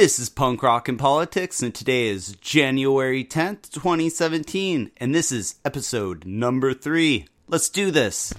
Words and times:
This 0.00 0.18
is 0.18 0.30
Punk 0.30 0.62
Rock 0.62 0.88
and 0.88 0.98
Politics, 0.98 1.62
and 1.62 1.74
today 1.74 2.08
is 2.08 2.34
January 2.40 3.22
10th, 3.22 3.70
2017, 3.70 4.92
and 4.96 5.14
this 5.14 5.30
is 5.30 5.56
episode 5.62 6.24
number 6.24 6.72
three. 6.72 7.26
Let's 7.48 7.68
do 7.68 7.90
this. 7.90 8.32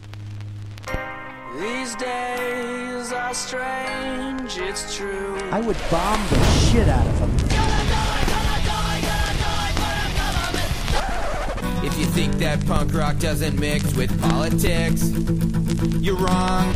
These 1.59 1.95
days 1.97 3.13
are 3.13 3.33
strange, 3.35 4.57
it's 4.57 4.97
true. 4.97 5.37
I 5.51 5.61
would 5.61 5.77
bomb 5.91 6.27
the 6.29 6.43
shit 6.71 6.89
out 6.89 7.05
of 7.05 7.19
them. 7.19 7.29
If 11.85 11.95
you 11.99 12.05
think 12.05 12.33
that 12.39 12.65
punk 12.65 12.91
rock 12.91 13.19
doesn't 13.19 13.59
mix 13.59 13.95
with 13.95 14.19
politics, 14.19 15.11
you're 16.01 16.17
wrong. 16.17 16.73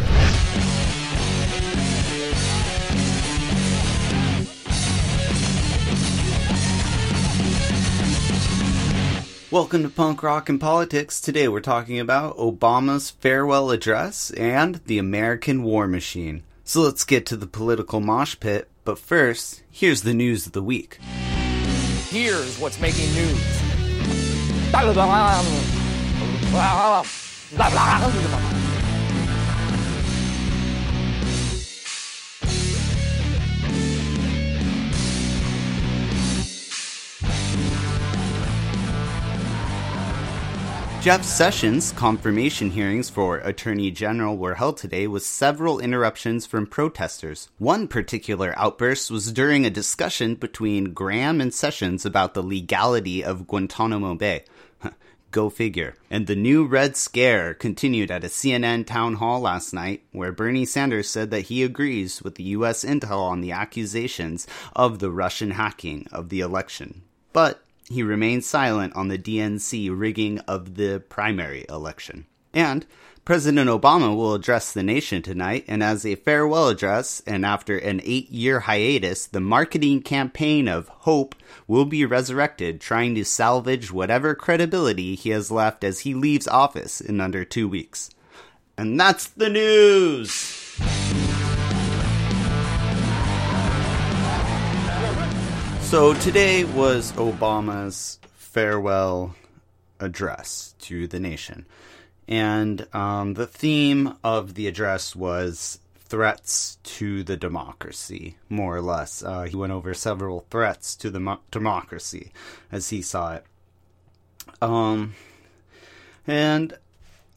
Welcome 9.55 9.83
to 9.83 9.89
Punk 9.89 10.21
Rock 10.21 10.49
and 10.49 10.59
Politics. 10.59 11.21
Today 11.21 11.47
we're 11.47 11.61
talking 11.61 11.97
about 11.97 12.35
Obama's 12.35 13.09
farewell 13.09 13.71
address 13.71 14.29
and 14.31 14.81
the 14.85 14.97
American 14.97 15.63
war 15.63 15.87
machine. 15.87 16.43
So 16.65 16.81
let's 16.81 17.05
get 17.05 17.25
to 17.27 17.37
the 17.37 17.47
political 17.47 18.01
mosh 18.01 18.37
pit, 18.37 18.67
but 18.83 18.99
first, 18.99 19.63
here's 19.71 20.01
the 20.01 20.13
news 20.13 20.45
of 20.45 20.51
the 20.51 20.61
week. 20.61 20.97
Here's 22.09 22.59
what's 22.59 22.81
making 22.81 23.13
news. 23.13 23.61
Jeff 41.05 41.23
Sessions' 41.23 41.91
confirmation 41.91 42.71
hearings 42.71 43.11
for 43.11 43.37
Attorney 43.37 43.91
General 43.91 44.35
were 44.35 44.55
held 44.55 44.77
today 44.77 45.05
with 45.05 45.23
several 45.23 45.79
interruptions 45.79 46.47
from 46.47 46.65
protesters. 46.65 47.47
One 47.59 47.87
particular 47.87 48.55
outburst 48.57 49.11
was 49.11 49.31
during 49.31 49.67
a 49.67 49.69
discussion 49.69 50.33
between 50.33 50.93
Graham 50.93 51.41
and 51.41 51.53
Sessions 51.53 52.07
about 52.07 52.33
the 52.33 52.41
legality 52.41 53.23
of 53.23 53.45
Guantanamo 53.45 54.15
Bay. 54.15 54.45
Go 55.29 55.51
figure. 55.51 55.93
And 56.09 56.25
the 56.25 56.35
new 56.35 56.65
Red 56.65 56.97
Scare 56.97 57.53
continued 57.53 58.09
at 58.09 58.23
a 58.23 58.27
CNN 58.27 58.87
town 58.87 59.17
hall 59.17 59.41
last 59.41 59.75
night, 59.75 60.01
where 60.11 60.31
Bernie 60.31 60.65
Sanders 60.65 61.07
said 61.07 61.29
that 61.29 61.41
he 61.41 61.61
agrees 61.61 62.23
with 62.23 62.33
the 62.33 62.45
U.S. 62.55 62.83
intel 62.83 63.21
on 63.21 63.41
the 63.41 63.51
accusations 63.51 64.47
of 64.75 64.97
the 64.97 65.11
Russian 65.11 65.51
hacking 65.51 66.07
of 66.11 66.29
the 66.29 66.39
election. 66.39 67.03
But 67.31 67.64
he 67.89 68.03
remained 68.03 68.43
silent 68.43 68.95
on 68.95 69.07
the 69.07 69.17
DNC 69.17 69.89
rigging 69.97 70.39
of 70.39 70.75
the 70.75 71.03
primary 71.09 71.65
election. 71.69 72.25
And 72.53 72.85
President 73.25 73.67
Obama 73.67 74.15
will 74.15 74.35
address 74.35 74.71
the 74.71 74.83
nation 74.83 75.23
tonight, 75.23 75.65
and 75.67 75.81
as 75.81 76.05
a 76.05 76.13
farewell 76.13 76.69
address, 76.69 77.23
and 77.25 77.43
after 77.43 77.75
an 77.75 77.99
eight 78.03 78.29
year 78.29 78.61
hiatus, 78.61 79.25
the 79.25 79.39
marketing 79.39 80.03
campaign 80.03 80.67
of 80.67 80.87
hope 80.89 81.33
will 81.67 81.85
be 81.85 82.05
resurrected, 82.05 82.79
trying 82.79 83.15
to 83.15 83.25
salvage 83.25 83.91
whatever 83.91 84.35
credibility 84.35 85.15
he 85.15 85.31
has 85.31 85.49
left 85.49 85.83
as 85.83 86.01
he 86.01 86.13
leaves 86.13 86.47
office 86.47 87.01
in 87.01 87.19
under 87.19 87.43
two 87.43 87.67
weeks. 87.67 88.11
And 88.77 88.99
that's 88.99 89.27
the 89.27 89.49
news! 89.49 90.54
So 95.85 96.13
today 96.15 96.63
was 96.65 97.11
Obama's 97.13 98.19
farewell 98.33 99.35
address 99.99 100.73
to 100.79 101.07
the 101.07 101.19
nation. 101.19 101.65
And 102.27 102.87
um, 102.93 103.35
the 103.35 103.45
theme 103.45 104.15
of 104.23 104.55
the 104.55 104.67
address 104.67 105.15
was 105.15 105.79
threats 105.95 106.79
to 106.83 107.23
the 107.23 107.37
democracy, 107.37 108.35
more 108.49 108.75
or 108.75 108.81
less. 108.81 109.23
Uh, 109.23 109.43
he 109.43 109.55
went 109.55 109.73
over 109.73 109.93
several 109.93 110.45
threats 110.49 110.95
to 110.97 111.09
the 111.11 111.19
mo- 111.19 111.39
democracy 111.51 112.31
as 112.71 112.89
he 112.89 113.01
saw 113.01 113.35
it. 113.35 113.45
Um, 114.61 115.13
and 116.25 116.77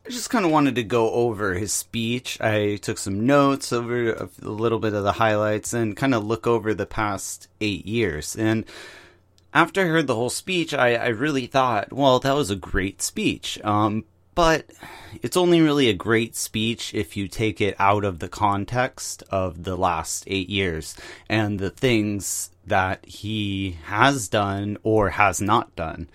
I 0.08 0.10
just 0.10 0.30
kind 0.30 0.46
of 0.46 0.50
wanted 0.50 0.76
to 0.76 0.84
go 0.84 1.10
over 1.10 1.52
his 1.52 1.70
speech. 1.70 2.40
I 2.40 2.76
took 2.76 2.96
some 2.96 3.26
notes 3.26 3.74
over 3.74 4.12
a 4.12 4.28
little 4.40 4.78
bit 4.78 4.94
of 4.94 5.04
the 5.04 5.12
highlights 5.12 5.74
and 5.74 5.94
kind 5.94 6.14
of 6.14 6.24
look 6.24 6.46
over 6.46 6.72
the 6.72 6.86
past 6.86 7.46
eight 7.60 7.84
years. 7.84 8.34
And 8.34 8.64
after 9.52 9.82
I 9.82 9.88
heard 9.88 10.06
the 10.06 10.14
whole 10.14 10.30
speech, 10.30 10.72
I, 10.72 10.94
I 10.94 11.08
really 11.08 11.46
thought, 11.46 11.92
well, 11.92 12.20
that 12.20 12.34
was 12.34 12.50
a 12.50 12.56
great 12.56 13.02
speech. 13.02 13.62
Um, 13.62 14.06
but 14.34 14.64
it's 15.20 15.36
only 15.36 15.60
really 15.60 15.90
a 15.90 15.94
great 15.94 16.34
speech 16.36 16.94
if 16.94 17.14
you 17.14 17.28
take 17.28 17.60
it 17.60 17.76
out 17.78 18.02
of 18.02 18.18
the 18.18 18.30
context 18.30 19.22
of 19.28 19.64
the 19.64 19.76
last 19.76 20.24
eight 20.26 20.48
years 20.48 20.96
and 21.28 21.58
the 21.58 21.68
things 21.68 22.48
that 22.66 23.04
he 23.04 23.76
has 23.84 24.26
done 24.28 24.78
or 24.82 25.10
has 25.10 25.42
not 25.42 25.76
done. 25.76 26.08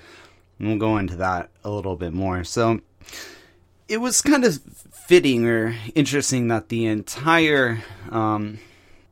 We'll 0.60 0.80
go 0.80 0.98
into 0.98 1.18
that 1.18 1.52
a 1.64 1.70
little 1.70 1.96
bit 1.96 2.12
more. 2.12 2.44
So, 2.44 2.82
it 3.88 3.98
was 3.98 4.22
kind 4.22 4.46
of 4.46 4.60
fitting 5.08 5.46
or 5.46 5.76
interesting 5.96 6.48
that 6.48 6.70
the 6.70 6.86
entire 6.86 7.84
um, 8.10 8.60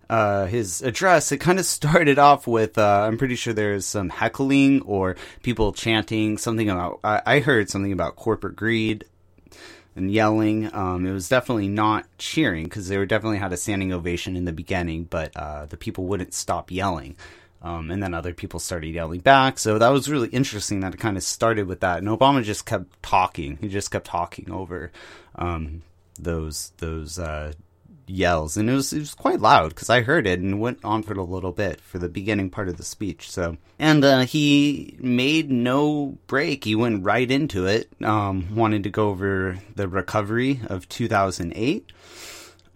uh, 0.10 0.46
his 0.46 0.82
address 0.82 1.32
it 1.32 1.38
kind 1.38 1.60
of 1.60 1.66
started 1.78 2.20
off 2.20 2.48
with 2.48 2.78
uh, 2.78 3.06
I'm 3.08 3.18
pretty 3.18 3.36
sure 3.36 3.54
there's 3.54 3.86
some 3.86 4.10
heckling 4.10 4.82
or 4.82 5.16
people 5.44 5.74
chanting 5.74 6.38
something 6.38 6.70
about 6.70 7.00
I, 7.04 7.22
I 7.26 7.40
heard 7.40 7.70
something 7.70 7.92
about 7.92 8.16
corporate 8.16 8.56
greed 8.56 9.06
and 9.96 10.12
yelling. 10.12 10.74
Um, 10.74 11.06
it 11.06 11.12
was 11.12 11.30
definitely 11.30 11.68
not 11.68 12.06
cheering 12.18 12.66
because 12.66 12.88
they 12.88 12.98
were 12.98 13.06
definitely 13.06 13.40
had 13.40 13.54
a 13.54 13.58
standing 13.58 13.92
ovation 13.92 14.36
in 14.36 14.46
the 14.46 14.54
beginning, 14.54 15.06
but 15.06 15.36
uh, 15.36 15.66
the 15.66 15.78
people 15.78 16.06
wouldn't 16.06 16.34
stop 16.34 16.72
yelling. 16.72 17.16
Um, 17.64 17.92
and 17.92 18.02
then 18.02 18.14
other 18.16 18.34
people 18.34 18.60
started 18.60 18.88
yelling 18.88 19.20
back. 19.20 19.60
So 19.60 19.78
that 19.78 19.90
was 19.90 20.10
really 20.10 20.30
interesting 20.30 20.80
that 20.80 20.96
it 20.96 21.00
kind 21.00 21.16
of 21.16 21.24
started 21.24 21.68
with 21.68 21.82
that. 21.82 22.00
And 22.00 22.08
Obama 22.08 22.44
just 22.44 22.66
kept 22.66 23.02
talking. 23.04 23.58
He 23.62 23.68
just 23.68 23.92
kept 23.92 24.08
talking 24.08 24.52
over 24.52 24.92
um, 25.36 25.84
those 26.18 26.72
those 26.78 27.20
uh, 27.20 27.54
yells, 28.08 28.58
and 28.58 28.70
it 28.70 28.74
was 28.74 28.94
it 28.94 29.00
was 29.00 29.14
quite 29.14 29.40
loud 29.40 29.70
because 29.70 29.90
I 29.90 30.02
heard 30.02 30.28
it 30.28 30.40
and 30.40 30.60
went 30.60 30.84
on 30.84 31.04
for 31.04 31.14
a 31.14 31.24
little 31.24 31.52
bit 31.52 31.80
for 31.82 31.98
the 31.98 32.10
beginning 32.10 32.50
part 32.50 32.68
of 32.68 32.78
the 32.78 32.84
speech. 32.84 33.30
So 33.30 33.58
and 33.80 34.04
uh, 34.04 34.22
he 34.22 34.98
made 35.00 35.50
no 35.50 36.18
break. 36.28 36.64
He 36.64 36.76
went 36.76 37.04
right 37.04 37.30
into 37.30 37.66
it. 37.66 37.90
Um, 38.04 38.56
wanted 38.56 38.84
to 38.84 38.90
go 38.90 39.10
over 39.10 39.60
the 39.76 39.88
recovery 39.88 40.62
of 40.68 40.90
2008. 40.90 41.92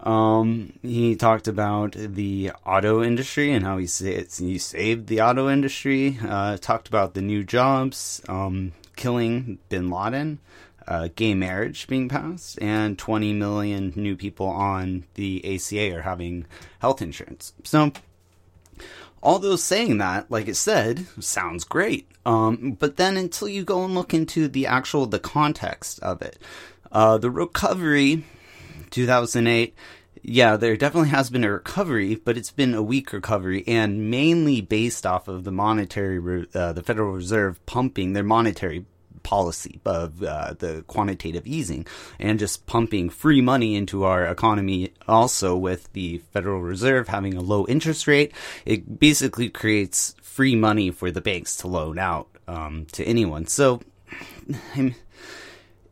Um, 0.00 0.74
he 0.82 1.16
talked 1.16 1.48
about 1.48 1.92
the 1.92 2.52
auto 2.64 3.02
industry 3.02 3.52
and 3.52 3.64
how 3.64 3.78
he, 3.78 3.86
he 3.86 4.58
saved 4.58 5.06
the 5.06 5.22
auto 5.22 5.48
industry. 5.48 6.18
Uh, 6.22 6.58
talked 6.58 6.88
about 6.88 7.14
the 7.14 7.22
new 7.22 7.42
jobs, 7.42 8.22
um, 8.28 8.72
killing 8.94 9.58
bin 9.68 9.90
Laden, 9.90 10.38
uh, 10.86 11.08
gay 11.16 11.34
marriage 11.34 11.86
being 11.86 12.08
passed, 12.08 12.60
and 12.60 12.98
20 12.98 13.32
million 13.32 13.92
new 13.96 14.16
people 14.16 14.46
on 14.46 15.04
the 15.14 15.42
ACA 15.54 15.96
are 15.96 16.02
having 16.02 16.46
health 16.80 17.00
insurance. 17.00 17.54
So, 17.64 17.92
all 19.22 19.38
those 19.38 19.64
saying 19.64 19.98
that, 19.98 20.30
like 20.30 20.46
it 20.46 20.56
said, 20.56 21.06
sounds 21.18 21.64
great. 21.64 22.06
Um, 22.24 22.76
but 22.78 22.96
then 22.96 23.16
until 23.16 23.48
you 23.48 23.64
go 23.64 23.84
and 23.84 23.94
look 23.94 24.12
into 24.12 24.46
the 24.46 24.66
actual 24.66 25.06
the 25.06 25.18
context 25.18 25.98
of 26.00 26.22
it, 26.22 26.38
uh, 26.92 27.18
the 27.18 27.30
recovery 27.30 28.24
2008 28.90 29.74
yeah 30.22 30.56
there 30.56 30.76
definitely 30.76 31.10
has 31.10 31.30
been 31.30 31.44
a 31.44 31.52
recovery 31.52 32.14
but 32.14 32.36
it's 32.36 32.50
been 32.50 32.74
a 32.74 32.82
weak 32.82 33.12
recovery 33.12 33.64
and 33.66 34.10
mainly 34.10 34.60
based 34.60 35.06
off 35.06 35.28
of 35.28 35.44
the 35.44 35.52
monetary 35.52 36.46
uh, 36.54 36.72
the 36.72 36.82
federal 36.82 37.12
reserve 37.12 37.64
pumping 37.66 38.12
their 38.12 38.24
monetary 38.24 38.84
policy 39.26 39.80
of 39.84 40.22
uh, 40.22 40.54
the 40.60 40.84
quantitative 40.86 41.44
easing 41.48 41.84
and 42.20 42.38
just 42.38 42.64
pumping 42.66 43.10
free 43.10 43.40
money 43.40 43.74
into 43.74 44.04
our 44.04 44.24
economy 44.24 44.92
also 45.08 45.56
with 45.56 45.92
the 45.94 46.18
federal 46.32 46.60
reserve 46.60 47.08
having 47.08 47.34
a 47.34 47.40
low 47.40 47.66
interest 47.66 48.06
rate. 48.06 48.32
It 48.64 49.00
basically 49.00 49.48
creates 49.48 50.14
free 50.22 50.54
money 50.54 50.92
for 50.92 51.10
the 51.10 51.20
banks 51.20 51.56
to 51.56 51.66
loan 51.66 51.98
out 51.98 52.28
um, 52.46 52.86
to 52.92 53.02
anyone. 53.04 53.48
So 53.48 53.80
I'm, 54.76 54.94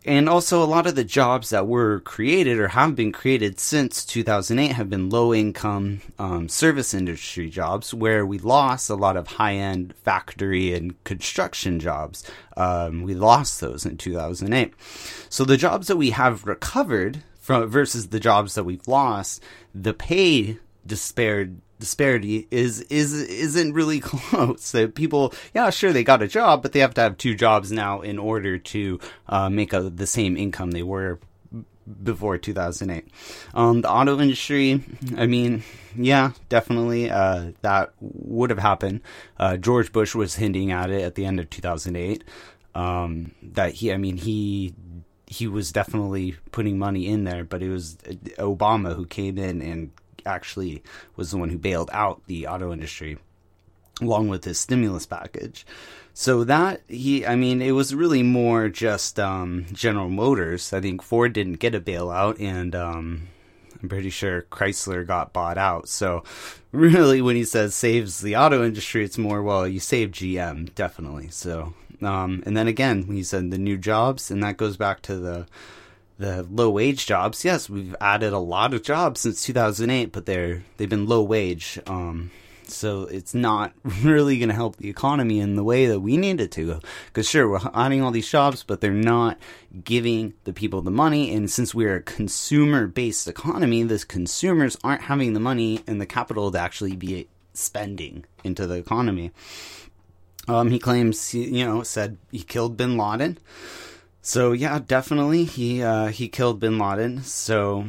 and 0.05 0.29
also 0.29 0.63
a 0.63 0.67
lot 0.67 0.87
of 0.87 0.95
the 0.95 1.05
jobs 1.05 1.51
that 1.51 1.67
were 1.67 2.01
created 2.01 2.59
or 2.59 2.69
have 2.69 2.95
been 2.95 3.13
created 3.13 3.59
since 3.59 4.05
2008 4.05 4.73
have 4.73 4.91
been 4.91 5.09
low 5.09 5.33
income 5.35 6.03
um, 6.19 6.49
service 6.49 6.93
industry 6.93 7.49
jobs 7.49 7.95
where 7.95 8.27
we 8.27 8.39
lost 8.39 8.91
a 8.91 8.95
lot 8.95 9.17
of 9.17 9.27
high 9.27 9.55
end 9.55 9.95
factory 9.97 10.75
and 10.75 11.03
construction 11.05 11.81
jobs. 11.81 12.29
Um, 12.57 13.03
we 13.03 13.15
lost 13.15 13.61
those 13.61 13.85
in 13.87 13.97
2008 13.97 14.75
so 15.29 15.45
the 15.45 15.57
jobs 15.57 15.89
that 15.89 15.97
we 15.97 16.11
have 16.11 16.47
recovered 16.47 17.23
from 17.41 17.67
versus 17.69 18.09
the 18.09 18.21
jobs 18.21 18.55
that 18.55 18.65
we've 18.65 18.87
lost 18.87 19.43
the 19.75 19.93
pay 19.93 20.59
disparity 20.87 21.57
disparity 21.79 22.49
is 22.51 22.81
is 22.83 23.13
isn't 23.13 23.73
really 23.73 24.01
close. 24.13 24.73
That 24.73 24.95
people, 24.95 25.35
yeah, 25.55 25.71
sure, 25.71 25.93
they 25.93 26.05
got 26.05 26.23
a 26.23 26.29
job, 26.29 26.63
but 26.63 26.73
they 26.73 26.81
have 26.81 26.95
to 26.95 27.01
have 27.01 27.19
two 27.19 27.35
jobs 27.35 27.71
now 27.73 28.01
in 28.01 28.19
order 28.19 28.59
to 28.59 29.01
uh, 29.29 29.51
make 29.51 29.73
a, 29.73 29.81
the 29.81 30.07
same 30.07 30.37
income 30.37 30.71
they 30.71 30.83
were 30.83 31.19
before 32.03 32.39
2008. 32.39 33.07
Um, 33.53 33.83
the 33.83 33.91
auto 33.91 34.19
industry, 34.19 34.83
I 35.17 35.27
mean, 35.27 35.63
yeah, 35.95 36.33
definitely, 36.49 37.11
uh, 37.11 37.53
that 37.61 37.93
would 38.01 38.51
have 38.51 38.59
happened. 38.59 39.03
Uh, 39.39 39.59
George 39.59 39.93
Bush 39.93 40.15
was 40.15 40.37
hinting 40.37 40.73
at 40.73 40.91
it 40.91 41.03
at 41.03 41.15
the 41.15 41.27
end 41.27 41.41
of 41.41 41.51
2008. 41.51 42.25
Um, 42.75 43.33
that 43.43 43.75
he, 43.75 43.93
I 43.93 43.99
mean, 43.99 44.17
he 44.17 44.75
he 45.27 45.47
was 45.47 45.73
definitely 45.73 46.37
putting 46.53 46.79
money 46.79 47.07
in 47.07 47.25
there, 47.25 47.45
but 47.45 47.63
it 47.63 47.69
was 47.69 47.97
Obama 48.39 48.95
who 48.95 49.07
came 49.07 49.39
in 49.39 49.63
and 49.63 49.91
actually 50.27 50.83
was 51.17 51.31
the 51.31 51.39
one 51.39 51.51
who 51.51 51.59
bailed 51.59 51.91
out 51.93 52.23
the 52.27 52.47
auto 52.47 52.73
industry 52.73 53.19
along 54.01 54.29
with 54.29 54.45
his 54.45 54.59
stimulus 54.59 55.07
package. 55.07 55.65
So 56.13 56.45
that 56.45 56.83
he, 56.89 57.27
I 57.27 57.37
mean, 57.37 57.61
it 57.61 57.73
was 57.73 57.95
really 57.95 58.23
more 58.23 58.69
just 58.69 59.19
um, 59.19 59.67
General 59.73 60.09
Motors. 60.09 60.73
I 60.73 60.81
think 60.81 61.03
Ford 61.03 61.33
didn't 61.33 61.55
get 61.55 61.75
a 61.75 61.81
bailout, 61.81 62.41
and 62.41 62.75
um, 62.75 63.29
I'm 63.83 63.89
pretty 63.89 64.11
sure 64.11 64.43
Chrysler 64.43 65.05
got 65.05 65.33
bought 65.33 65.59
out. 65.59 65.89
So 65.89 66.23
really, 66.73 67.21
when 67.21 67.37
he 67.37 67.45
says 67.45 67.75
saves 67.75 68.21
the 68.21 68.37
auto 68.37 68.65
industry, 68.65 69.05
it's 69.05 69.19
more 69.19 69.43
well, 69.43 69.67
you 69.67 69.81
save 69.81 70.13
GM 70.13 70.73
definitely. 70.75 71.29
So 71.31 71.75
um, 72.03 72.43
and 72.47 72.57
then 72.57 72.69
again, 72.69 73.05
he 73.05 73.23
said 73.23 73.51
the 73.51 73.59
new 73.59 73.77
jobs, 73.77 74.31
and 74.31 74.43
that 74.43 74.57
goes 74.57 74.77
back 74.77 75.03
to 75.03 75.17
the 75.17 75.47
the 76.19 76.47
low 76.51 76.71
wage 76.71 77.07
jobs. 77.07 77.45
Yes, 77.45 77.69
we've 77.69 77.97
added 78.01 78.33
a 78.33 78.39
lot 78.39 78.75
of 78.75 78.83
jobs 78.83 79.21
since 79.21 79.43
2008, 79.45 80.13
but 80.13 80.27
they're 80.27 80.63
they've 80.77 80.89
been 80.89 81.07
low 81.07 81.23
wage. 81.23 81.79
Um, 81.87 82.31
so 82.67 83.03
it's 83.03 83.35
not 83.35 83.73
really 84.03 84.39
going 84.39 84.49
to 84.49 84.55
help 84.55 84.77
the 84.77 84.89
economy 84.89 85.41
in 85.41 85.57
the 85.57 85.65
way 85.65 85.87
that 85.87 86.01
we 86.01 86.17
need 86.17 86.41
it 86.41 86.53
to. 86.53 86.81
Because 87.07 87.29
sure, 87.29 87.49
we're 87.49 87.61
adding 87.75 88.03
all 88.03 88.11
these 88.11 88.29
jobs, 88.29 88.63
but 88.63 88.81
they're 88.81 88.93
not 88.93 89.39
giving 89.83 90.35
the 90.45 90.53
people 90.53 90.83
the 90.83 90.91
money. 90.91 91.35
And 91.35 91.51
since 91.51 91.75
we're 91.75 91.97
a 91.97 92.03
consumer-based 92.03 93.29
economy, 93.29 93.83
the 93.83 94.05
consumers 94.07 94.77
aren't 94.83 95.03
having 95.03 95.35
the 95.35 95.41
money 95.41 95.83
and 95.87 96.01
the 96.01 96.07
capital 96.07 96.51
to 96.53 96.59
actually 96.59 96.97
be 96.97 97.29
spending 97.53 98.25
into 98.43 98.67
the 98.67 98.75
economy. 98.75 99.31
Um, 100.47 100.71
he 100.71 100.79
claims, 100.79 101.35
you 101.35 101.65
know, 101.65 101.83
said 101.83 102.19
he 102.31 102.43
killed 102.43 102.77
Bin 102.77 102.99
Laden. 102.99 103.39
So 104.27 104.53
yeah, 104.53 104.79
definitely 104.79 105.45
he 105.45 105.83
uh, 105.83 106.07
he 106.07 106.29
killed 106.29 106.59
Bin 106.59 106.79
Laden. 106.79 107.23
So 107.25 107.85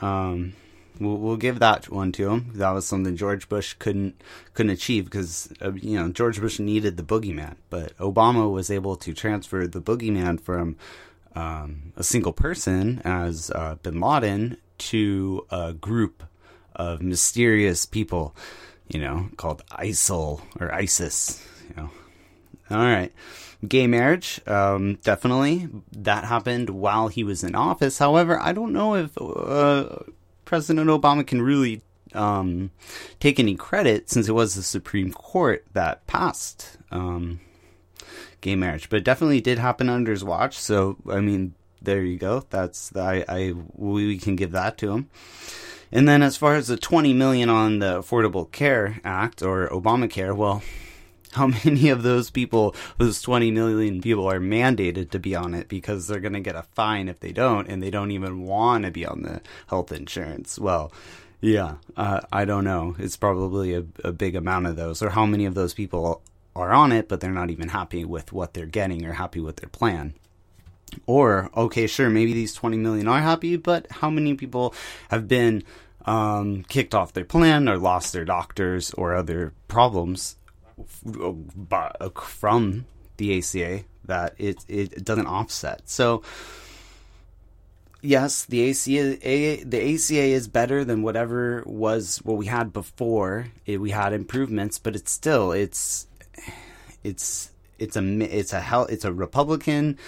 um, 0.00 0.54
we'll, 0.98 1.18
we'll 1.18 1.36
give 1.36 1.58
that 1.58 1.90
one 1.90 2.12
to 2.12 2.30
him. 2.30 2.52
That 2.54 2.70
was 2.70 2.86
something 2.86 3.14
George 3.14 3.46
Bush 3.50 3.74
couldn't 3.78 4.18
couldn't 4.54 4.72
achieve 4.72 5.04
because 5.04 5.52
uh, 5.60 5.72
you 5.72 5.98
know 5.98 6.08
George 6.08 6.40
Bush 6.40 6.58
needed 6.58 6.96
the 6.96 7.02
boogeyman, 7.02 7.56
but 7.68 7.94
Obama 7.98 8.50
was 8.50 8.70
able 8.70 8.96
to 8.96 9.12
transfer 9.12 9.66
the 9.66 9.82
boogeyman 9.82 10.40
from 10.40 10.76
um, 11.34 11.92
a 11.94 12.02
single 12.02 12.32
person 12.32 13.02
as 13.04 13.50
uh, 13.50 13.74
Bin 13.82 14.00
Laden 14.00 14.56
to 14.78 15.46
a 15.50 15.74
group 15.74 16.22
of 16.74 17.02
mysterious 17.02 17.84
people, 17.84 18.34
you 18.88 18.98
know, 18.98 19.28
called 19.36 19.62
ISIL 19.72 20.40
or 20.58 20.72
ISIS. 20.72 21.46
You 21.68 21.82
know, 21.82 21.90
all 22.70 22.78
right. 22.78 23.12
Gay 23.66 23.86
marriage, 23.86 24.40
um, 24.46 24.96
definitely. 25.02 25.68
That 25.92 26.24
happened 26.24 26.70
while 26.70 27.08
he 27.08 27.24
was 27.24 27.42
in 27.42 27.54
office. 27.54 27.98
However, 27.98 28.38
I 28.40 28.52
don't 28.52 28.72
know 28.72 28.94
if 28.94 29.16
uh, 29.18 29.98
President 30.44 30.88
Obama 30.88 31.26
can 31.26 31.42
really 31.42 31.82
um, 32.14 32.70
take 33.18 33.38
any 33.38 33.54
credit 33.56 34.10
since 34.10 34.28
it 34.28 34.32
was 34.32 34.54
the 34.54 34.62
Supreme 34.62 35.12
Court 35.12 35.64
that 35.72 36.06
passed 36.06 36.76
um, 36.90 37.40
gay 38.40 38.56
marriage. 38.56 38.88
But 38.88 38.98
it 38.98 39.04
definitely 39.04 39.40
did 39.40 39.58
happen 39.58 39.88
under 39.88 40.12
his 40.12 40.24
watch. 40.24 40.56
So, 40.58 40.96
I 41.10 41.20
mean, 41.20 41.54
there 41.80 42.02
you 42.02 42.18
go. 42.18 42.44
That's 42.50 42.94
I, 42.94 43.24
I 43.28 43.54
we 43.74 44.18
can 44.18 44.36
give 44.36 44.52
that 44.52 44.78
to 44.78 44.92
him. 44.92 45.10
And 45.92 46.08
then 46.08 46.22
as 46.22 46.36
far 46.36 46.56
as 46.56 46.66
the 46.66 46.76
20 46.76 47.12
million 47.12 47.48
on 47.48 47.78
the 47.78 48.00
Affordable 48.00 48.50
Care 48.50 49.00
Act 49.04 49.40
or 49.40 49.68
Obamacare, 49.68 50.34
well, 50.34 50.62
how 51.32 51.46
many 51.64 51.88
of 51.90 52.02
those 52.02 52.30
people, 52.30 52.74
those 52.98 53.20
20 53.22 53.50
million 53.50 54.00
people, 54.00 54.30
are 54.30 54.40
mandated 54.40 55.10
to 55.10 55.18
be 55.18 55.34
on 55.34 55.54
it 55.54 55.68
because 55.68 56.06
they're 56.06 56.20
going 56.20 56.32
to 56.32 56.40
get 56.40 56.56
a 56.56 56.62
fine 56.62 57.08
if 57.08 57.20
they 57.20 57.32
don't, 57.32 57.68
and 57.68 57.82
they 57.82 57.90
don't 57.90 58.10
even 58.10 58.42
want 58.42 58.84
to 58.84 58.90
be 58.90 59.04
on 59.06 59.22
the 59.22 59.40
health 59.68 59.92
insurance? 59.92 60.58
Well, 60.58 60.92
yeah, 61.40 61.76
uh, 61.96 62.20
I 62.32 62.44
don't 62.44 62.64
know. 62.64 62.96
It's 62.98 63.16
probably 63.16 63.74
a, 63.74 63.84
a 64.02 64.12
big 64.12 64.34
amount 64.34 64.66
of 64.66 64.76
those, 64.76 65.02
or 65.02 65.10
how 65.10 65.26
many 65.26 65.44
of 65.44 65.54
those 65.54 65.74
people 65.74 66.22
are 66.54 66.72
on 66.72 66.92
it, 66.92 67.08
but 67.08 67.20
they're 67.20 67.30
not 67.30 67.50
even 67.50 67.68
happy 67.68 68.04
with 68.04 68.32
what 68.32 68.54
they're 68.54 68.66
getting 68.66 69.04
or 69.04 69.12
happy 69.12 69.40
with 69.40 69.56
their 69.56 69.68
plan. 69.68 70.14
Or, 71.06 71.50
okay, 71.54 71.86
sure, 71.86 72.08
maybe 72.08 72.32
these 72.32 72.54
20 72.54 72.78
million 72.78 73.08
are 73.08 73.20
happy, 73.20 73.56
but 73.56 73.86
how 73.90 74.08
many 74.08 74.34
people 74.34 74.74
have 75.10 75.28
been 75.28 75.62
um, 76.06 76.62
kicked 76.64 76.94
off 76.94 77.12
their 77.12 77.24
plan 77.24 77.68
or 77.68 77.76
lost 77.76 78.12
their 78.12 78.24
doctors 78.24 78.92
or 78.92 79.14
other 79.14 79.52
problems 79.68 80.36
from 82.14 82.86
the 83.16 83.38
ACA 83.38 83.84
that 84.04 84.34
it 84.38 84.64
it 84.68 85.04
doesn't 85.04 85.26
offset. 85.26 85.88
So 85.88 86.22
yes, 88.02 88.44
the 88.44 88.70
ACA 88.70 89.64
the 89.64 89.94
ACA 89.94 90.14
is 90.14 90.48
better 90.48 90.84
than 90.84 91.02
whatever 91.02 91.62
was 91.66 92.18
what 92.18 92.36
we 92.36 92.46
had 92.46 92.72
before. 92.72 93.48
It, 93.64 93.80
we 93.80 93.90
had 93.90 94.12
improvements, 94.12 94.78
but 94.78 94.94
it's 94.94 95.10
still 95.10 95.52
it's 95.52 96.06
it's 97.02 97.50
it's 97.78 97.96
a 97.96 98.38
it's 98.38 98.52
a 98.52 98.60
hell 98.60 98.86
it's 98.86 99.04
a 99.04 99.12
Republican 99.12 99.98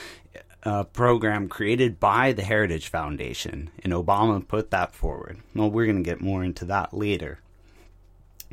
uh, 0.64 0.84
program 0.84 1.48
created 1.48 1.98
by 1.98 2.32
the 2.32 2.42
Heritage 2.42 2.88
Foundation, 2.88 3.70
and 3.82 3.92
Obama 3.92 4.46
put 4.46 4.70
that 4.70 4.94
forward. 4.94 5.38
Well, 5.54 5.70
we're 5.70 5.86
going 5.86 6.02
to 6.02 6.08
get 6.08 6.20
more 6.20 6.44
into 6.44 6.64
that 6.66 6.92
later. 6.92 7.38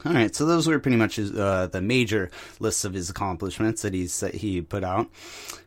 All 0.04 0.14
right, 0.14 0.36
so 0.36 0.46
those 0.46 0.68
were 0.68 0.78
pretty 0.80 0.98
much 0.98 1.16
his, 1.16 1.32
uh, 1.32 1.68
the 1.68 1.82
major 1.82 2.30
lists 2.60 2.84
of 2.84 2.94
his 2.94 3.10
accomplishments 3.10 3.82
that 3.82 3.94
he's 3.94 4.20
that 4.20 4.36
he 4.36 4.62
put 4.62 4.84
out. 4.84 5.10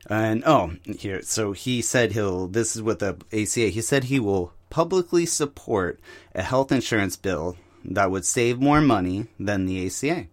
And 0.08 0.42
oh, 0.46 0.72
here, 0.98 1.22
so 1.22 1.52
he 1.52 1.80
said 1.80 2.12
he'll. 2.12 2.46
This 2.46 2.76
is 2.76 2.82
what 2.82 2.98
the 2.98 3.16
ACA. 3.32 3.68
He 3.68 3.80
said 3.80 4.04
he 4.04 4.20
will 4.20 4.52
publicly 4.70 5.24
support 5.24 5.98
a 6.34 6.42
health 6.42 6.70
insurance 6.70 7.16
bill 7.16 7.56
that 7.84 8.10
would 8.10 8.24
save 8.24 8.60
more 8.60 8.82
money 8.82 9.26
than 9.40 9.64
the 9.64 9.86
ACA. 9.86 10.26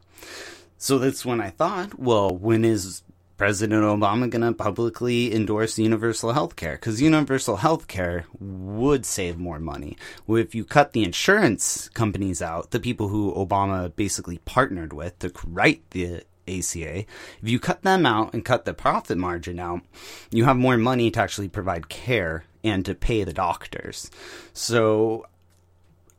So 0.78 1.00
that's 1.00 1.26
when 1.26 1.40
I 1.40 1.50
thought, 1.50 1.98
well, 1.98 2.30
when 2.30 2.66
is 2.66 3.02
President 3.38 3.84
Obama 3.84 4.30
going 4.30 4.42
to 4.42 4.54
publicly 4.54 5.34
endorse 5.34 5.78
universal 5.78 6.32
health 6.32 6.56
care? 6.56 6.76
Because 6.76 7.02
universal 7.02 7.58
health 7.58 7.88
care 7.88 8.26
would 8.40 9.06
save 9.06 9.38
more 9.38 9.60
money. 9.60 9.98
If 10.28 10.56
you 10.56 10.64
cut 10.64 10.94
the 10.94 11.04
insurance 11.04 11.90
companies 11.90 12.42
out, 12.42 12.72
the 12.72 12.80
people 12.80 13.10
who 13.10 13.34
Obama 13.34 13.94
basically 13.96 14.38
partnered 14.40 14.94
with 14.94 15.20
to 15.20 15.34
write 15.46 15.82
the 15.92 16.24
ACA, 16.48 17.00
if 17.00 17.08
you 17.42 17.60
cut 17.60 17.82
them 17.82 18.06
out 18.06 18.34
and 18.34 18.46
cut 18.46 18.66
the 18.66 18.74
profit 18.74 19.18
margin 19.18 19.60
out, 19.60 19.82
you 20.32 20.46
have 20.46 20.58
more 20.58 20.78
money 20.78 21.12
to 21.12 21.20
actually 21.20 21.50
provide 21.50 21.90
care 21.90 22.46
and 22.64 22.86
to 22.86 22.96
pay 22.96 23.24
the 23.24 23.34
doctors. 23.34 24.10
So 24.54 25.26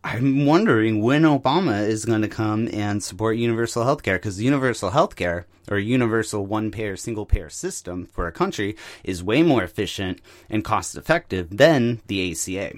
I'm 0.06 0.46
wondering 0.46 1.02
when 1.02 1.22
Obama 1.22 1.84
is 1.84 2.04
going 2.04 2.22
to 2.22 2.28
come 2.28 2.68
and 2.72 3.02
support 3.02 3.38
universal 3.38 3.82
health 3.82 4.04
care 4.04 4.18
because 4.18 4.40
universal 4.40 4.90
health 4.90 5.16
care 5.16 5.46
or 5.68 5.78
universal 5.78 6.46
one 6.46 6.70
payer, 6.70 6.96
single 6.96 7.26
payer 7.26 7.50
system 7.50 8.06
for 8.06 8.28
a 8.28 8.32
country 8.32 8.76
is 9.02 9.24
way 9.24 9.42
more 9.42 9.64
efficient 9.64 10.20
and 10.48 10.64
cost 10.64 10.96
effective 10.96 11.56
than 11.56 12.02
the 12.06 12.30
ACA. 12.30 12.74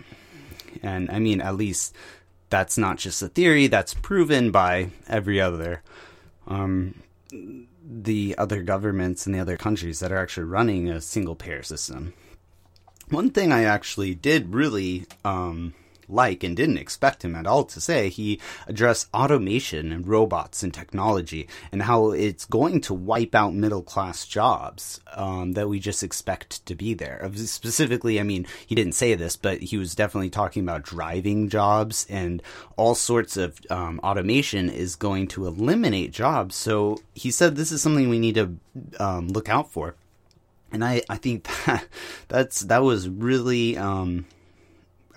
And 0.82 1.10
I 1.10 1.18
mean, 1.18 1.42
at 1.42 1.56
least 1.56 1.94
that's 2.48 2.78
not 2.78 2.96
just 2.96 3.20
a 3.20 3.28
theory, 3.28 3.66
that's 3.66 3.92
proven 3.92 4.50
by 4.50 4.88
every 5.06 5.38
other. 5.38 5.82
Um, 6.46 6.94
the 7.30 8.36
other 8.38 8.62
governments 8.62 9.26
and 9.26 9.34
the 9.34 9.40
other 9.40 9.58
countries 9.58 10.00
that 10.00 10.12
are 10.12 10.18
actually 10.18 10.44
running 10.44 10.88
a 10.88 11.02
single 11.02 11.36
payer 11.36 11.62
system. 11.62 12.14
One 13.10 13.28
thing 13.28 13.52
I 13.52 13.64
actually 13.64 14.14
did 14.14 14.54
really 14.54 15.04
um, 15.26 15.74
like 16.08 16.42
and 16.42 16.56
didn't 16.56 16.78
expect 16.78 17.24
him 17.24 17.34
at 17.34 17.46
all 17.46 17.64
to 17.64 17.80
say. 17.80 18.08
He 18.08 18.40
addressed 18.66 19.08
automation 19.12 19.92
and 19.92 20.06
robots 20.06 20.62
and 20.62 20.72
technology 20.72 21.48
and 21.72 21.82
how 21.82 22.10
it's 22.10 22.44
going 22.44 22.80
to 22.82 22.94
wipe 22.94 23.34
out 23.34 23.54
middle 23.54 23.82
class 23.82 24.26
jobs 24.26 25.00
um, 25.14 25.52
that 25.52 25.68
we 25.68 25.78
just 25.78 26.02
expect 26.02 26.64
to 26.66 26.74
be 26.74 26.94
there. 26.94 27.30
Specifically, 27.34 28.20
I 28.20 28.22
mean, 28.22 28.46
he 28.66 28.74
didn't 28.74 28.94
say 28.94 29.14
this, 29.14 29.36
but 29.36 29.60
he 29.60 29.76
was 29.76 29.94
definitely 29.94 30.30
talking 30.30 30.62
about 30.62 30.82
driving 30.82 31.48
jobs 31.48 32.06
and 32.08 32.42
all 32.76 32.94
sorts 32.94 33.36
of 33.36 33.58
um, 33.70 34.00
automation 34.02 34.68
is 34.68 34.96
going 34.96 35.28
to 35.28 35.46
eliminate 35.46 36.12
jobs. 36.12 36.54
So 36.56 36.98
he 37.14 37.30
said 37.30 37.56
this 37.56 37.72
is 37.72 37.82
something 37.82 38.08
we 38.08 38.18
need 38.18 38.36
to 38.36 38.56
um, 38.98 39.28
look 39.28 39.48
out 39.48 39.70
for. 39.70 39.94
And 40.70 40.84
I, 40.84 41.02
I 41.08 41.16
think 41.16 41.48
that 41.66 41.86
that's 42.28 42.60
that 42.60 42.82
was 42.82 43.08
really 43.08 43.76
um, 43.76 44.26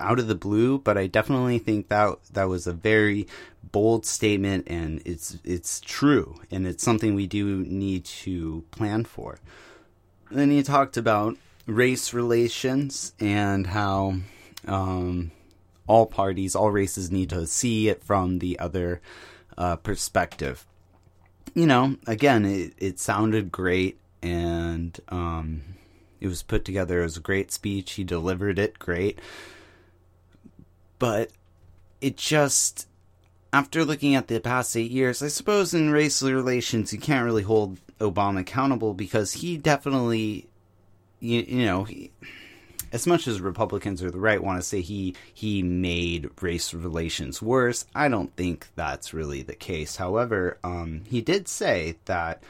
out 0.01 0.19
of 0.19 0.27
the 0.27 0.35
blue, 0.35 0.79
but 0.79 0.97
I 0.97 1.07
definitely 1.07 1.59
think 1.59 1.89
that 1.89 2.17
that 2.33 2.49
was 2.49 2.67
a 2.67 2.73
very 2.73 3.27
bold 3.71 4.05
statement, 4.05 4.67
and 4.67 5.01
it's 5.05 5.37
it's 5.43 5.79
true, 5.79 6.41
and 6.49 6.67
it's 6.67 6.83
something 6.83 7.15
we 7.15 7.27
do 7.27 7.59
need 7.59 8.05
to 8.05 8.63
plan 8.71 9.05
for. 9.05 9.39
then 10.29 10.49
he 10.51 10.63
talked 10.63 10.97
about 10.97 11.37
race 11.65 12.13
relations 12.13 13.13
and 13.19 13.67
how 13.67 14.15
um, 14.67 15.31
all 15.87 16.05
parties, 16.05 16.55
all 16.55 16.71
races 16.71 17.11
need 17.11 17.29
to 17.29 17.45
see 17.45 17.89
it 17.89 18.03
from 18.03 18.39
the 18.39 18.57
other 18.59 19.01
uh, 19.57 19.75
perspective. 19.77 20.65
You 21.53 21.65
know, 21.65 21.97
again, 22.07 22.45
it, 22.45 22.73
it 22.77 22.99
sounded 22.99 23.51
great 23.51 23.99
and 24.21 24.97
um, 25.09 25.63
it 26.19 26.27
was 26.27 26.43
put 26.43 26.63
together 26.63 27.01
as 27.01 27.17
a 27.17 27.21
great 27.21 27.51
speech. 27.51 27.93
He 27.93 28.03
delivered 28.03 28.59
it 28.59 28.79
great. 28.79 29.19
But 31.01 31.31
it 31.99 32.15
just, 32.15 32.87
after 33.51 33.83
looking 33.83 34.13
at 34.13 34.27
the 34.27 34.39
past 34.39 34.77
eight 34.77 34.91
years, 34.91 35.23
I 35.23 35.29
suppose 35.29 35.73
in 35.73 35.89
race 35.89 36.21
relations, 36.21 36.93
you 36.93 36.99
can't 36.99 37.25
really 37.25 37.41
hold 37.41 37.79
Obama 37.97 38.41
accountable 38.41 38.93
because 38.93 39.33
he 39.33 39.57
definitely, 39.57 40.47
you, 41.19 41.41
you 41.41 41.65
know, 41.65 41.85
he, 41.85 42.11
as 42.91 43.07
much 43.07 43.27
as 43.27 43.41
Republicans 43.41 44.03
or 44.03 44.11
the 44.11 44.19
right 44.19 44.43
want 44.43 44.61
to 44.61 44.67
say 44.67 44.81
he 44.81 45.15
he 45.33 45.63
made 45.63 46.29
race 46.39 46.71
relations 46.71 47.41
worse, 47.41 47.87
I 47.95 48.07
don't 48.07 48.35
think 48.35 48.67
that's 48.75 49.11
really 49.11 49.41
the 49.41 49.55
case. 49.55 49.95
However, 49.95 50.59
um, 50.63 51.01
he 51.07 51.19
did 51.19 51.47
say 51.47 51.95
that 52.05 52.43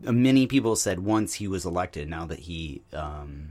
many 0.00 0.46
people 0.46 0.76
said 0.76 1.00
once 1.00 1.34
he 1.34 1.46
was 1.46 1.66
elected, 1.66 2.08
now 2.08 2.24
that 2.24 2.38
he 2.38 2.80
um, 2.94 3.50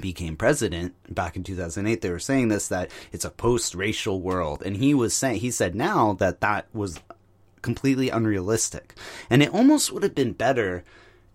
became 0.00 0.36
president 0.36 0.94
back 1.12 1.36
in 1.36 1.44
2008, 1.44 2.00
they 2.00 2.10
were 2.10 2.18
saying 2.18 2.48
this 2.48 2.68
that 2.68 2.90
it's 3.12 3.24
a 3.24 3.30
post-racial 3.30 4.20
world, 4.20 4.62
and 4.64 4.76
he 4.76 4.94
was 4.94 5.14
saying 5.14 5.40
he 5.40 5.50
said 5.50 5.74
now 5.74 6.12
that 6.14 6.40
that 6.40 6.66
was 6.72 7.00
completely 7.62 8.08
unrealistic, 8.10 8.94
and 9.28 9.42
it 9.42 9.52
almost 9.52 9.92
would 9.92 10.02
have 10.02 10.14
been 10.14 10.32
better 10.32 10.84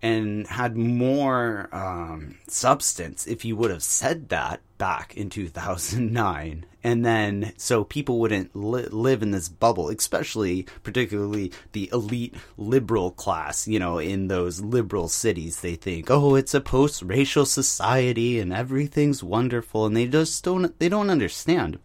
and 0.02 0.46
had 0.48 0.76
more 0.76 1.68
um, 1.72 2.36
substance 2.46 3.26
if 3.26 3.44
you 3.44 3.56
would 3.56 3.70
have 3.70 3.82
said 3.82 4.28
that 4.28 4.60
back 4.84 5.16
in 5.16 5.30
2009 5.30 6.66
and 6.82 7.06
then 7.06 7.54
so 7.56 7.84
people 7.84 8.20
wouldn't 8.20 8.54
li- 8.54 8.86
live 8.90 9.22
in 9.22 9.30
this 9.30 9.48
bubble 9.48 9.88
especially 9.88 10.66
particularly 10.82 11.50
the 11.72 11.88
elite 11.90 12.34
liberal 12.58 13.10
class 13.10 13.66
you 13.66 13.78
know 13.78 13.96
in 13.96 14.28
those 14.28 14.60
liberal 14.60 15.08
cities 15.08 15.62
they 15.62 15.74
think 15.74 16.10
oh 16.10 16.34
it's 16.34 16.52
a 16.52 16.60
post-racial 16.60 17.46
society 17.46 18.38
and 18.38 18.52
everything's 18.52 19.24
wonderful 19.24 19.86
and 19.86 19.96
they 19.96 20.06
just 20.06 20.44
don't 20.44 20.78
they 20.78 20.90
don't 20.90 21.08
understand 21.08 21.78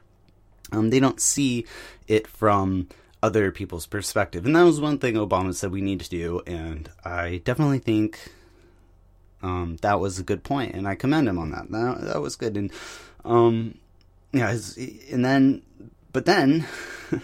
um, 0.73 0.89
they 0.89 0.99
don't 0.99 1.21
see 1.21 1.65
it 2.09 2.27
from 2.27 2.89
other 3.21 3.51
people's 3.51 3.85
perspective. 3.85 4.45
And 4.45 4.55
that 4.55 4.63
was 4.63 4.79
one 4.79 4.97
thing 4.97 5.15
Obama 5.15 5.53
said 5.53 5.71
we 5.71 5.81
need 5.81 5.99
to 6.01 6.09
do. 6.09 6.41
And 6.45 6.89
I 7.03 7.41
definitely 7.43 7.79
think 7.79 8.19
um, 9.41 9.77
that 9.81 9.99
was 9.99 10.19
a 10.19 10.23
good 10.23 10.43
point, 10.43 10.75
and 10.75 10.87
I 10.87 10.95
commend 10.95 11.27
him 11.27 11.39
on 11.39 11.51
that. 11.51 11.71
That, 11.71 12.01
that 12.01 12.21
was 12.21 12.35
good. 12.35 12.57
And 12.57 12.71
um, 13.23 13.77
yeah, 14.31 14.57
and 15.11 15.23
then, 15.23 15.61
but 16.11 16.25
then. 16.25 16.65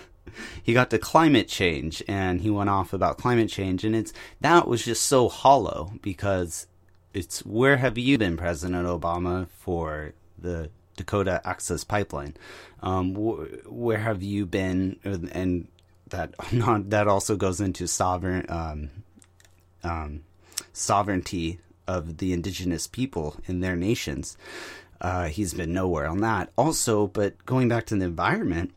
he 0.64 0.74
got 0.74 0.90
to 0.90 0.98
climate 0.98 1.48
change 1.48 2.04
and 2.08 2.42
he 2.42 2.50
went 2.50 2.70
off 2.70 2.92
about 2.92 3.18
climate 3.18 3.48
change 3.50 3.86
and 3.86 3.96
it's 3.96 4.12
that 4.42 4.68
was 4.68 4.84
just 4.84 5.04
so 5.04 5.30
hollow 5.30 5.94
because 6.02 6.68
it's 7.14 7.40
where 7.46 7.78
have 7.78 7.98
you 7.98 8.18
been 8.18 8.36
president 8.36 8.86
obama 8.86 9.48
for 9.48 10.14
the 10.38 10.70
dakota 10.98 11.42
access 11.46 11.86
pipeline 11.86 12.36
um, 12.82 13.16
wh- 13.16 13.72
where 13.72 14.00
have 14.00 14.22
you 14.22 14.46
been 14.46 15.00
and 15.04 15.70
that 16.10 16.34
not, 16.54 16.90
that 16.90 17.08
also 17.08 17.36
goes 17.36 17.62
into 17.62 17.88
sovereign 17.88 18.46
um, 18.50 18.90
um, 19.84 20.24
sovereignty 20.74 21.60
of 21.88 22.18
the 22.18 22.34
indigenous 22.34 22.88
people 22.88 23.38
in 23.46 23.60
their 23.60 23.76
nations. 23.76 24.38
Uh, 25.02 25.26
he's 25.26 25.54
been 25.54 25.74
nowhere 25.74 26.08
on 26.08 26.20
that. 26.20 26.50
Also, 26.58 27.08
but 27.08 27.46
going 27.46 27.68
back 27.68 27.86
to 27.88 27.96
the 27.96 28.06
environment, 28.06 28.72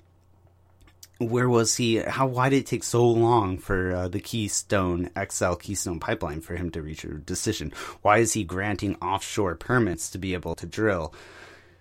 where 1.18 1.48
was 1.48 1.76
he? 1.76 1.96
How? 1.96 2.26
Why 2.26 2.48
did 2.48 2.58
it 2.58 2.66
take 2.66 2.84
so 2.84 3.06
long 3.06 3.58
for 3.58 3.92
uh, 3.92 4.08
the 4.08 4.20
Keystone 4.20 5.10
XL 5.18 5.54
Keystone 5.54 5.98
pipeline 5.98 6.40
for 6.40 6.54
him 6.54 6.70
to 6.70 6.82
reach 6.82 7.04
a 7.04 7.08
decision? 7.14 7.72
Why 8.02 8.18
is 8.18 8.34
he 8.34 8.44
granting 8.44 8.96
offshore 8.96 9.56
permits 9.56 10.10
to 10.10 10.18
be 10.18 10.34
able 10.34 10.54
to 10.54 10.66
drill? 10.66 11.12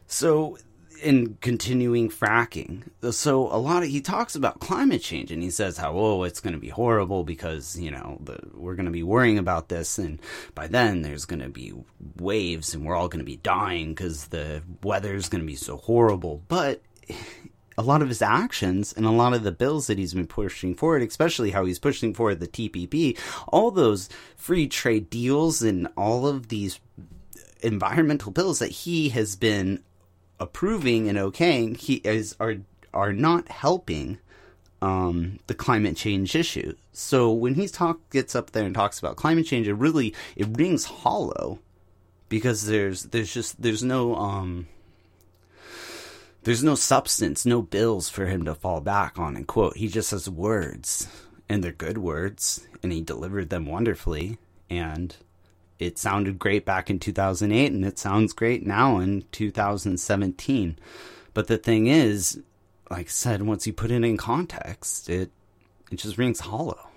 So 0.08 0.58
in 1.02 1.38
continuing 1.42 2.10
fracking. 2.10 2.84
So 3.12 3.48
a 3.48 3.58
lot 3.58 3.84
of 3.84 3.90
he 3.90 4.02
talks 4.02 4.36
about 4.36 4.60
climate 4.60 5.02
change 5.02 5.32
and 5.32 5.44
he 5.44 5.50
says 5.50 5.78
how 5.78 5.94
oh 5.94 6.24
it's 6.24 6.40
going 6.40 6.54
to 6.54 6.60
be 6.60 6.70
horrible 6.70 7.24
because 7.24 7.78
you 7.80 7.92
know 7.92 8.18
the, 8.24 8.40
we're 8.54 8.76
going 8.76 8.86
to 8.86 8.92
be 8.92 9.04
worrying 9.04 9.38
about 9.38 9.70
this 9.70 9.98
and 9.98 10.20
by 10.56 10.68
then 10.68 11.02
there's 11.02 11.26
going 11.26 11.42
to 11.42 11.50
be 11.50 11.74
waves 12.18 12.74
and 12.74 12.86
we're 12.86 12.96
all 12.96 13.08
going 13.08 13.20
to 13.20 13.26
be 13.26 13.38
dying 13.38 13.90
because 13.90 14.28
the 14.28 14.64
weather's 14.84 15.30
going 15.30 15.42
to 15.42 15.48
be 15.48 15.56
so 15.56 15.78
horrible. 15.78 16.42
But 16.48 16.82
a 17.78 17.84
lot 17.84 18.02
of 18.02 18.08
his 18.08 18.22
actions 18.22 18.92
and 18.94 19.06
a 19.06 19.12
lot 19.12 19.34
of 19.34 19.44
the 19.44 19.52
bills 19.52 19.88
that 19.88 20.00
he's 20.00 20.14
been 20.14 20.28
pushing 20.28 20.74
forward, 20.74 21.04
especially 21.04 21.52
how 21.52 21.66
he's 21.66 21.80
pushing 21.80 22.14
forward 22.14 22.40
the 22.40 22.48
TPP, 22.48 23.18
all 23.48 23.70
those 23.70 24.10
free 24.36 24.68
trade 24.68 25.10
deals 25.10 25.62
and 25.62 25.88
all 25.96 26.28
of 26.28 26.48
these 26.48 26.80
environmental 27.62 28.32
bills 28.32 28.60
that 28.60 28.72
he 28.72 29.10
has 29.10 29.36
been 29.36 29.84
approving 30.40 31.08
and 31.10 31.18
okaying 31.18 31.78
he 31.78 31.96
is 31.96 32.36
are 32.40 32.58
are 32.94 33.14
not 33.14 33.48
helping 33.50 34.18
um, 34.82 35.40
the 35.48 35.54
climate 35.54 35.98
change 35.98 36.36
issue. 36.36 36.74
So 36.92 37.32
when 37.32 37.56
he 37.56 37.68
talk 37.68 38.10
gets 38.10 38.36
up 38.36 38.52
there 38.52 38.66
and 38.66 38.76
talks 38.76 39.00
about 39.00 39.16
climate 39.16 39.46
change, 39.46 39.68
it 39.68 39.74
really 39.74 40.14
it 40.36 40.48
rings 40.58 40.86
hollow 40.86 41.60
because 42.30 42.66
there's 42.68 43.04
there's 43.04 43.34
just 43.34 43.62
there's 43.62 43.84
no 43.84 44.16
um 44.16 44.68
there's 46.44 46.64
no 46.64 46.76
substance, 46.76 47.46
no 47.46 47.62
bills 47.62 48.10
for 48.10 48.26
him 48.26 48.46
to 48.46 48.56
fall 48.56 48.80
back 48.80 49.20
on 49.20 49.36
and 49.36 49.48
quote. 49.48 49.78
He 49.78 49.88
just 49.88 50.12
has 50.12 50.30
words 50.30 51.08
and 51.50 51.64
they're 51.64 51.72
good 51.72 51.98
words 51.98 52.66
and 52.82 52.92
he 52.92 53.02
delivered 53.02 53.50
them 53.50 53.66
wonderfully 53.66 54.38
and 54.70 55.16
it 55.80 55.98
sounded 55.98 56.40
great 56.40 56.66
back 56.66 56.90
in 56.90 57.00
2008 57.00 57.72
and 57.72 57.86
it 57.86 58.00
sounds 58.00 58.34
great 58.34 58.66
now 58.66 59.00
in 59.00 59.24
2017. 59.32 60.80
But 61.34 61.48
the 61.48 61.58
thing 61.58 61.88
is, 61.88 62.42
like 62.90 63.08
I 63.08 63.10
said, 63.10 63.44
once 63.44 63.68
you 63.68 63.74
put 63.74 63.92
it 63.92 64.04
in 64.04 64.18
context, 64.18 65.10
it 65.10 65.32
it 65.92 65.98
just 65.98 66.18
rings 66.18 66.42
hollow. 66.42 66.90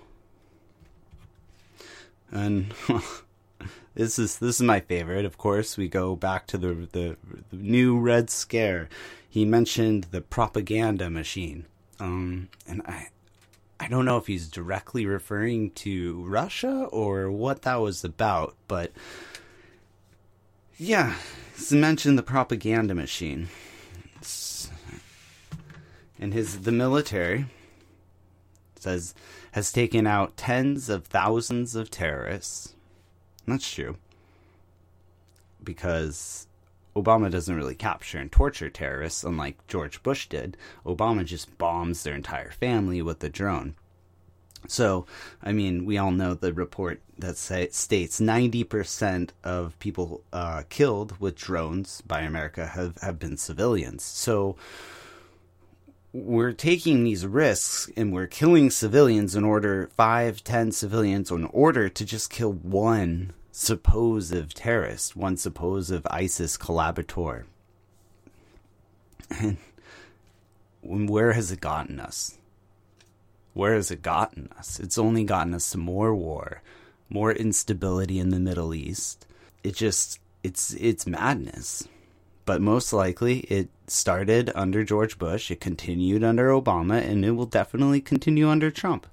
And 2.31 2.73
this 3.93 4.17
is 4.17 4.39
this 4.39 4.55
is 4.55 4.61
my 4.61 4.79
favorite. 4.79 5.25
Of 5.25 5.37
course, 5.37 5.77
we 5.77 5.87
go 5.87 6.15
back 6.15 6.47
to 6.47 6.57
the, 6.57 6.73
the 6.91 7.17
the, 7.49 7.55
new 7.55 7.99
Red 7.99 8.29
Scare. 8.29 8.89
He 9.29 9.45
mentioned 9.45 10.05
the 10.05 10.21
propaganda 10.21 11.09
machine, 11.09 11.65
um, 11.99 12.49
and 12.67 12.81
I 12.83 13.09
I 13.81 13.87
don't 13.87 14.05
know 14.05 14.17
if 14.17 14.27
he's 14.27 14.47
directly 14.47 15.07
referring 15.07 15.71
to 15.71 16.23
Russia 16.27 16.87
or 16.91 17.31
what 17.31 17.63
that 17.63 17.77
was 17.77 18.03
about, 18.03 18.55
but 18.67 18.91
yeah, 20.77 21.15
he's 21.55 21.71
mentioned 21.71 22.15
the 22.15 22.23
propaganda 22.23 22.93
machine. 22.93 23.49
It's, 24.17 24.69
and 26.19 26.31
his 26.31 26.59
the 26.59 26.71
military 26.71 27.47
says 28.75 29.15
has 29.53 29.71
taken 29.71 30.05
out 30.05 30.37
tens 30.37 30.87
of 30.87 31.07
thousands 31.07 31.75
of 31.75 31.89
terrorists. 31.89 32.75
That's 33.47 33.73
true. 33.73 33.97
Because 35.63 36.45
Obama 36.95 37.31
doesn't 37.31 37.55
really 37.55 37.75
capture 37.75 38.17
and 38.17 38.31
torture 38.31 38.69
terrorists, 38.69 39.23
unlike 39.23 39.65
George 39.67 40.03
Bush 40.03 40.27
did. 40.27 40.57
Obama 40.85 41.25
just 41.25 41.57
bombs 41.57 42.03
their 42.03 42.15
entire 42.15 42.51
family 42.51 43.01
with 43.01 43.23
a 43.23 43.29
drone. 43.29 43.75
So, 44.67 45.07
I 45.41 45.53
mean, 45.53 45.85
we 45.85 45.97
all 45.97 46.11
know 46.11 46.33
the 46.33 46.53
report 46.53 47.01
that 47.17 47.37
say, 47.37 47.69
states 47.69 48.19
90% 48.19 49.29
of 49.43 49.77
people 49.79 50.23
uh, 50.31 50.63
killed 50.69 51.19
with 51.19 51.35
drones 51.35 52.01
by 52.01 52.21
America 52.21 52.67
have, 52.67 52.97
have 53.01 53.17
been 53.17 53.37
civilians. 53.37 54.03
So, 54.03 54.55
we're 56.13 56.51
taking 56.51 57.03
these 57.03 57.25
risks 57.25 57.89
and 57.95 58.11
we're 58.11 58.27
killing 58.27 58.69
civilians 58.69 59.35
in 59.35 59.45
order, 59.45 59.89
five, 59.95 60.43
ten 60.43 60.71
civilians, 60.71 61.31
in 61.31 61.45
order 61.45 61.87
to 61.89 62.05
just 62.05 62.29
kill 62.29 62.51
one 62.51 63.33
supposed 63.51 64.55
terrorist, 64.55 65.15
one 65.15 65.37
supposed 65.37 66.05
ISIS 66.09 66.57
collaborator. 66.57 67.45
And 69.39 69.57
where 70.81 71.33
has 71.33 71.51
it 71.51 71.61
gotten 71.61 71.99
us? 71.99 72.37
Where 73.53 73.73
has 73.75 73.91
it 73.91 74.01
gotten 74.01 74.49
us? 74.57 74.79
It's 74.79 74.97
only 74.97 75.23
gotten 75.23 75.53
us 75.53 75.75
more 75.75 76.15
war, 76.15 76.61
more 77.09 77.31
instability 77.31 78.17
in 78.19 78.29
the 78.29 78.39
Middle 78.39 78.73
East. 78.73 79.27
It 79.63 79.75
just 79.75 80.19
it's 80.43 80.73
it's 80.73 81.05
madness. 81.05 81.87
but 82.45 82.61
most 82.61 82.91
likely 82.91 83.39
it 83.41 83.69
started 83.87 84.51
under 84.55 84.83
George 84.83 85.17
Bush, 85.17 85.51
it 85.51 85.59
continued 85.61 86.23
under 86.23 86.49
Obama, 86.49 87.01
and 87.01 87.23
it 87.23 87.31
will 87.31 87.45
definitely 87.45 88.01
continue 88.01 88.49
under 88.49 88.71
Trump. 88.71 89.07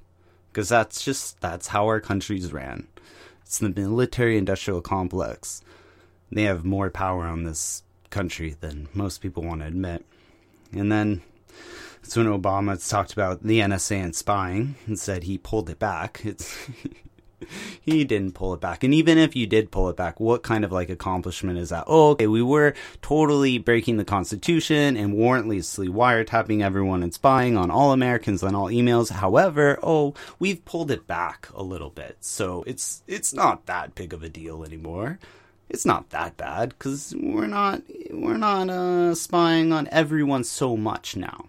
Because 0.51 0.69
that's 0.69 1.05
just 1.05 1.41
that's 1.41 1.69
how 1.69 1.87
our 1.87 2.01
countries 2.01 2.53
ran. 2.53 2.89
It's 3.49 3.61
the 3.61 3.71
military 3.71 4.37
industrial 4.37 4.83
complex. 4.83 5.63
They 6.31 6.43
have 6.43 6.67
more 6.67 6.91
power 6.91 7.25
on 7.25 7.45
this 7.45 7.83
country 8.11 8.55
than 8.61 8.89
most 8.93 9.23
people 9.23 9.43
want 9.43 9.63
to 9.63 9.67
admit. 9.67 10.05
And 10.71 10.93
then 10.93 11.23
it's 12.05 12.15
when 12.15 12.27
Obama 12.27 12.77
talked 12.87 13.15
about 13.15 13.43
the 13.43 13.61
NSA 13.61 14.05
and 14.05 14.15
spying 14.15 14.75
and 14.87 14.99
said 14.99 15.23
he 15.23 15.39
pulled 15.39 15.71
it 15.71 15.79
back. 15.79 16.21
It's 16.27 16.69
he 17.81 18.05
didn't 18.05 18.35
pull 18.35 18.55
it 18.55 18.61
back. 18.61 18.83
And 18.83 18.93
even 18.93 19.19
if 19.19 19.37
you 19.37 19.47
did 19.47 19.71
pull 19.71 19.89
it 19.89 19.97
back, 19.97 20.19
what 20.21 20.43
kind 20.43 20.65
of 20.65 20.73
like 20.73 20.89
accomplishment 20.89 21.59
is 21.59 21.71
that? 21.71 21.85
Oh, 21.87 22.11
okay, 22.11 22.27
we 22.27 22.43
were 22.43 22.75
totally 23.03 23.59
breaking 23.59 23.97
the 23.97 24.05
Constitution 24.05 24.97
and 24.97 25.15
warrantlessly 25.15 25.89
wiretapping 25.89 26.63
everyone 26.63 27.03
and 27.03 27.15
spying 27.15 27.57
on 27.57 27.71
all 27.71 27.93
Americans 27.93 28.43
on 28.43 28.55
all 28.55 28.69
emails. 28.69 29.11
However, 29.11 29.79
oh, 29.83 30.15
we've 30.39 30.65
pulled 30.65 30.91
it 30.91 31.07
back 31.07 31.49
a 31.55 31.63
little 31.63 31.91
bit. 31.91 32.17
So 32.21 32.65
it's 32.67 33.03
it's 33.07 33.33
not 33.33 33.67
that 33.67 33.95
big 33.95 34.13
of 34.13 34.23
a 34.23 34.29
deal 34.29 34.65
anymore. 34.65 35.19
It's 35.69 35.85
not 35.85 36.11
that 36.11 36.37
bad 36.37 36.71
because 36.71 37.15
we're 37.19 37.47
not 37.47 37.83
we're 38.11 38.39
not 38.39 38.71
uh, 38.71 39.15
spying 39.15 39.73
on 39.73 39.89
everyone 39.93 40.45
so 40.45 40.77
much 40.77 41.17
now. 41.17 41.47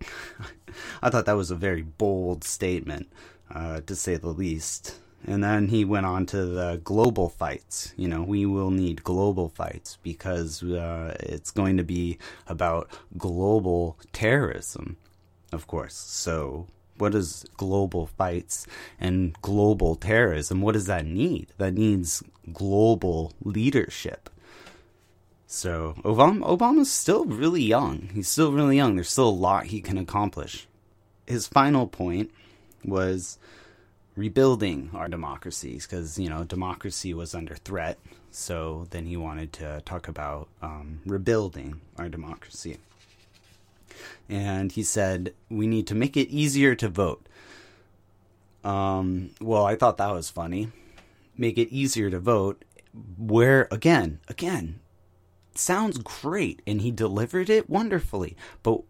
I 1.02 1.10
thought 1.10 1.26
that 1.26 1.36
was 1.36 1.50
a 1.50 1.56
very 1.56 1.82
bold 1.82 2.44
statement 2.44 3.08
uh, 3.54 3.80
to 3.82 3.96
say 3.96 4.16
the 4.16 4.28
least. 4.28 4.96
And 5.26 5.44
then 5.44 5.68
he 5.68 5.84
went 5.84 6.06
on 6.06 6.24
to 6.26 6.46
the 6.46 6.80
global 6.82 7.28
fights. 7.28 7.92
You 7.96 8.08
know, 8.08 8.22
we 8.22 8.46
will 8.46 8.70
need 8.70 9.04
global 9.04 9.50
fights 9.50 9.98
because 10.02 10.62
uh, 10.62 11.16
it's 11.20 11.50
going 11.50 11.76
to 11.76 11.84
be 11.84 12.18
about 12.46 12.90
global 13.18 13.98
terrorism, 14.12 14.96
of 15.52 15.66
course. 15.66 15.94
So, 15.94 16.66
what 16.96 17.14
is 17.14 17.44
global 17.56 18.06
fights 18.06 18.66
and 18.98 19.34
global 19.42 19.94
terrorism? 19.94 20.62
What 20.62 20.72
does 20.72 20.86
that 20.86 21.04
need? 21.04 21.48
That 21.58 21.74
needs 21.74 22.22
global 22.52 23.32
leadership. 23.42 24.30
So, 25.46 25.96
Obama, 26.04 26.56
Obama's 26.56 26.92
still 26.92 27.24
really 27.24 27.62
young. 27.62 28.10
He's 28.14 28.28
still 28.28 28.52
really 28.52 28.76
young. 28.76 28.94
There's 28.94 29.10
still 29.10 29.28
a 29.28 29.30
lot 29.30 29.66
he 29.66 29.80
can 29.80 29.98
accomplish. 29.98 30.66
His 31.26 31.46
final 31.46 31.86
point 31.86 32.30
was 32.84 33.38
rebuilding 34.16 34.90
our 34.94 35.08
democracies 35.08 35.86
because 35.86 36.18
you 36.18 36.28
know 36.28 36.44
democracy 36.44 37.14
was 37.14 37.34
under 37.34 37.56
threat. 37.56 37.98
So 38.30 38.86
then 38.90 39.06
he 39.06 39.16
wanted 39.16 39.52
to 39.54 39.82
talk 39.84 40.06
about 40.06 40.48
um, 40.62 41.00
rebuilding 41.04 41.80
our 41.98 42.08
democracy, 42.08 42.78
and 44.28 44.72
he 44.72 44.82
said 44.82 45.34
we 45.48 45.66
need 45.66 45.86
to 45.88 45.94
make 45.94 46.16
it 46.16 46.28
easier 46.28 46.74
to 46.76 46.88
vote. 46.88 47.26
Um, 48.62 49.30
well, 49.40 49.64
I 49.64 49.74
thought 49.74 49.96
that 49.96 50.12
was 50.12 50.30
funny. 50.30 50.68
Make 51.36 51.58
it 51.58 51.72
easier 51.72 52.10
to 52.10 52.18
vote. 52.20 52.64
Where 53.16 53.68
again, 53.70 54.20
again, 54.28 54.80
sounds 55.54 55.98
great, 55.98 56.60
and 56.66 56.80
he 56.80 56.90
delivered 56.90 57.48
it 57.48 57.70
wonderfully. 57.70 58.36
But 58.62 58.82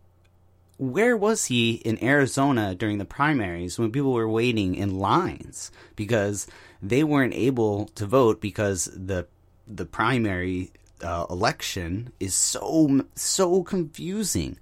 where 0.80 1.14
was 1.14 1.44
he 1.44 1.72
in 1.72 2.02
Arizona 2.02 2.74
during 2.74 2.96
the 2.96 3.04
primaries 3.04 3.78
when 3.78 3.92
people 3.92 4.14
were 4.14 4.28
waiting 4.28 4.74
in 4.74 4.98
lines? 4.98 5.70
Because 5.94 6.46
they 6.80 7.04
weren't 7.04 7.34
able 7.34 7.88
to 7.96 8.06
vote 8.06 8.40
because 8.40 8.86
the 8.86 9.26
the 9.68 9.84
primary 9.84 10.72
uh, 11.02 11.26
election 11.30 12.12
is 12.20 12.34
so 12.34 13.02
so 13.14 13.62
confusing. 13.62 14.58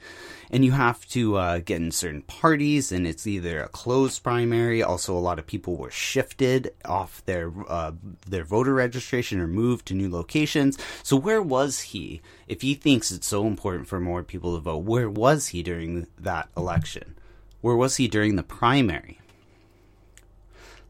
And 0.50 0.64
you 0.64 0.73
have 0.73 1.07
to 1.09 1.37
uh, 1.37 1.59
get 1.59 1.76
in 1.83 1.90
certain 1.90 2.23
parties 2.23 2.90
and 2.90 3.07
it's 3.07 3.26
either 3.26 3.61
a 3.61 3.68
closed 3.68 4.23
primary. 4.23 4.83
Also 4.83 5.14
a 5.14 5.18
lot 5.18 5.38
of 5.38 5.47
people 5.47 5.76
were 5.76 5.90
shifted 5.90 6.73
off 6.85 7.23
their 7.26 7.52
uh, 7.68 7.92
their 8.26 8.45
voter 8.45 8.75
registration 8.75 9.40
or 9.40 9.47
moved 9.47 9.87
to 9.87 9.94
new 9.94 10.11
locations. 10.11 10.79
So 11.03 11.16
where 11.16 11.42
was 11.42 11.81
he? 11.81 12.22
If 12.46 12.62
he 12.62 12.74
thinks 12.74 13.11
it's 13.11 13.27
so 13.27 13.46
important 13.46 13.88
for 13.88 14.01
more 14.01 14.22
people 14.22 14.55
to 14.55 14.61
vote 14.61 14.85
where 14.85 15.11
was 15.11 15.48
he 15.48 15.62
during 15.62 16.07
that 16.18 16.48
election? 16.57 17.16
Where 17.61 17.77
was 17.77 17.96
he 17.96 18.09
during 18.09 18.37
the 18.37 18.42
primary? 18.42 19.20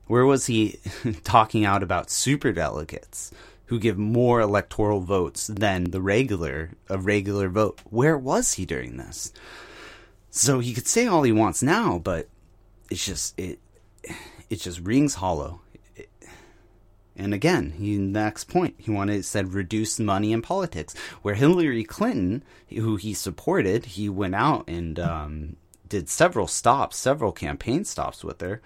Where 0.06 0.24
was 0.24 0.46
he 0.46 0.78
talking 1.24 1.64
out 1.64 1.82
about 1.82 2.11
super 2.11 2.52
delegates 2.52 3.32
who 3.68 3.78
give 3.78 3.98
more 3.98 4.40
electoral 4.40 5.00
votes 5.00 5.46
than 5.46 5.85
the 5.85 6.00
regular 6.00 6.70
a 6.88 6.98
regular 6.98 7.48
vote. 7.48 7.81
Where 7.90 8.16
was 8.16 8.54
he 8.54 8.64
during 8.66 8.96
this? 8.96 9.33
So 10.31 10.59
he 10.59 10.74
could 10.74 10.87
say 10.87 11.07
all 11.07 11.22
he 11.22 11.33
wants 11.33 11.62
now, 11.62 11.98
but 11.98 12.28
it's 12.90 13.04
just 13.04 13.38
it 13.38 13.61
it 14.50 14.57
just 14.57 14.81
rings 14.81 15.14
hollow. 15.14 15.61
and 17.14 17.35
again, 17.35 17.72
he 17.72 17.98
next 17.98 18.44
point 18.44 18.74
he 18.78 18.90
wanted 18.90 19.24
said 19.24 19.52
reduce 19.52 20.00
money 20.00 20.33
in 20.33 20.40
politics. 20.40 20.94
Where 21.20 21.35
Hillary 21.35 21.85
Clinton, 21.85 22.42
who 22.70 22.96
he 22.96 23.12
supported, 23.12 23.85
he 23.85 24.09
went 24.09 24.35
out 24.35 24.64
and 24.66 24.98
um, 24.98 25.57
did 25.87 26.09
several 26.09 26.46
stops, 26.46 26.96
several 26.96 27.33
campaign 27.33 27.85
stops 27.85 28.24
with 28.24 28.40
her 28.40 28.62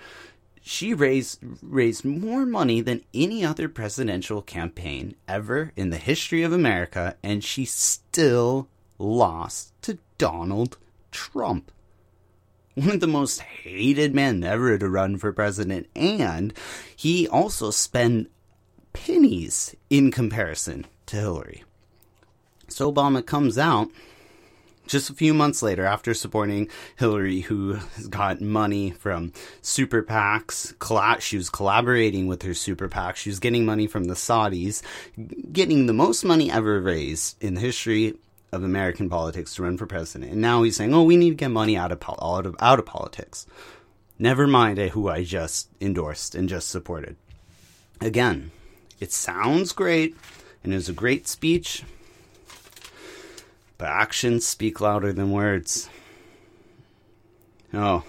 she 0.62 0.94
raised 0.94 1.40
raised 1.61 2.05
more 2.05 2.46
money 2.46 2.81
than 2.81 3.05
any 3.12 3.44
other 3.44 3.68
presidential 3.68 4.40
campaign 4.40 5.16
ever 5.27 5.72
in 5.77 5.90
the 5.90 5.98
history 5.98 6.42
of 6.42 6.53
America, 6.53 7.16
and 7.22 7.42
she 7.42 7.64
still 7.64 8.68
lost 8.98 9.72
to 9.83 9.98
Donald 10.18 10.79
Trump. 11.11 11.72
One 12.75 12.90
of 12.90 13.01
the 13.01 13.07
most 13.07 13.40
hated 13.40 14.14
men 14.14 14.42
ever 14.44 14.79
to 14.79 14.88
run 14.88 15.18
for 15.18 15.33
president, 15.33 15.88
and 15.94 16.55
he 16.94 17.29
also 17.29 17.70
spent 17.70 18.31
pennies 18.92 19.75
in 19.90 20.11
comparison 20.11 20.87
to 21.07 21.16
Hillary. 21.16 21.64
So 22.68 22.90
Obama 22.90 23.27
comes 23.27 23.59
out 23.59 23.88
just 24.87 25.11
a 25.11 25.14
few 25.14 25.33
months 25.33 25.62
later, 25.62 25.85
after 25.85 26.14
supporting 26.14 26.68
Hillary, 26.97 27.40
who 27.40 27.79
got 28.11 28.40
money 28.40 28.90
from 28.90 29.33
super 29.61 30.03
PACs, 30.03 30.75
she 31.21 31.37
was 31.37 31.51
collaborating 31.51 32.27
with 32.27 32.42
her 32.42 32.55
super 32.55 32.88
PAC. 32.88 33.16
She 33.16 33.31
was 33.31 33.38
getting 33.38 33.64
money 33.64 33.87
from 33.87 34.05
the 34.05 34.14
Saudis, 34.14 34.83
getting 35.53 35.87
the 35.87 35.92
most 35.92 36.25
money 36.25 36.51
ever 36.51 36.81
raised 36.81 37.42
in 37.42 37.55
the 37.55 37.61
history 37.61 38.14
of 38.53 38.62
American 38.62 39.09
politics 39.09 39.55
to 39.55 39.62
run 39.62 39.79
for 39.79 39.87
president. 39.87 40.33
And 40.33 40.40
now 40.40 40.62
he's 40.62 40.77
saying, 40.77 40.92
"Oh, 40.92 41.05
we 41.05 41.16
need 41.16 41.31
to 41.31 41.37
get 41.37 41.51
money 41.51 41.77
out 41.77 41.90
of 41.90 42.03
out 42.21 42.47
of 42.47 42.55
out 42.61 42.79
of 42.79 42.87
politics." 42.87 43.47
Never 44.18 44.47
mind 44.47 44.79
who 44.79 45.09
I 45.09 45.25
just 45.25 45.68
endorsed 45.81 46.35
and 46.35 46.49
just 46.49 46.68
supported. 46.68 47.16
Again, 48.01 48.51
it 49.01 49.11
sounds 49.11 49.73
great 49.73 50.14
and 50.62 50.73
it 50.73 50.77
was 50.77 50.88
a 50.88 50.92
great 50.92 51.27
speech, 51.27 51.83
but 53.83 53.90
actions 53.90 54.47
speak 54.47 54.81
louder 54.81 55.12
than 55.12 55.33
words. 55.33 55.90
Oh, 57.75 58.05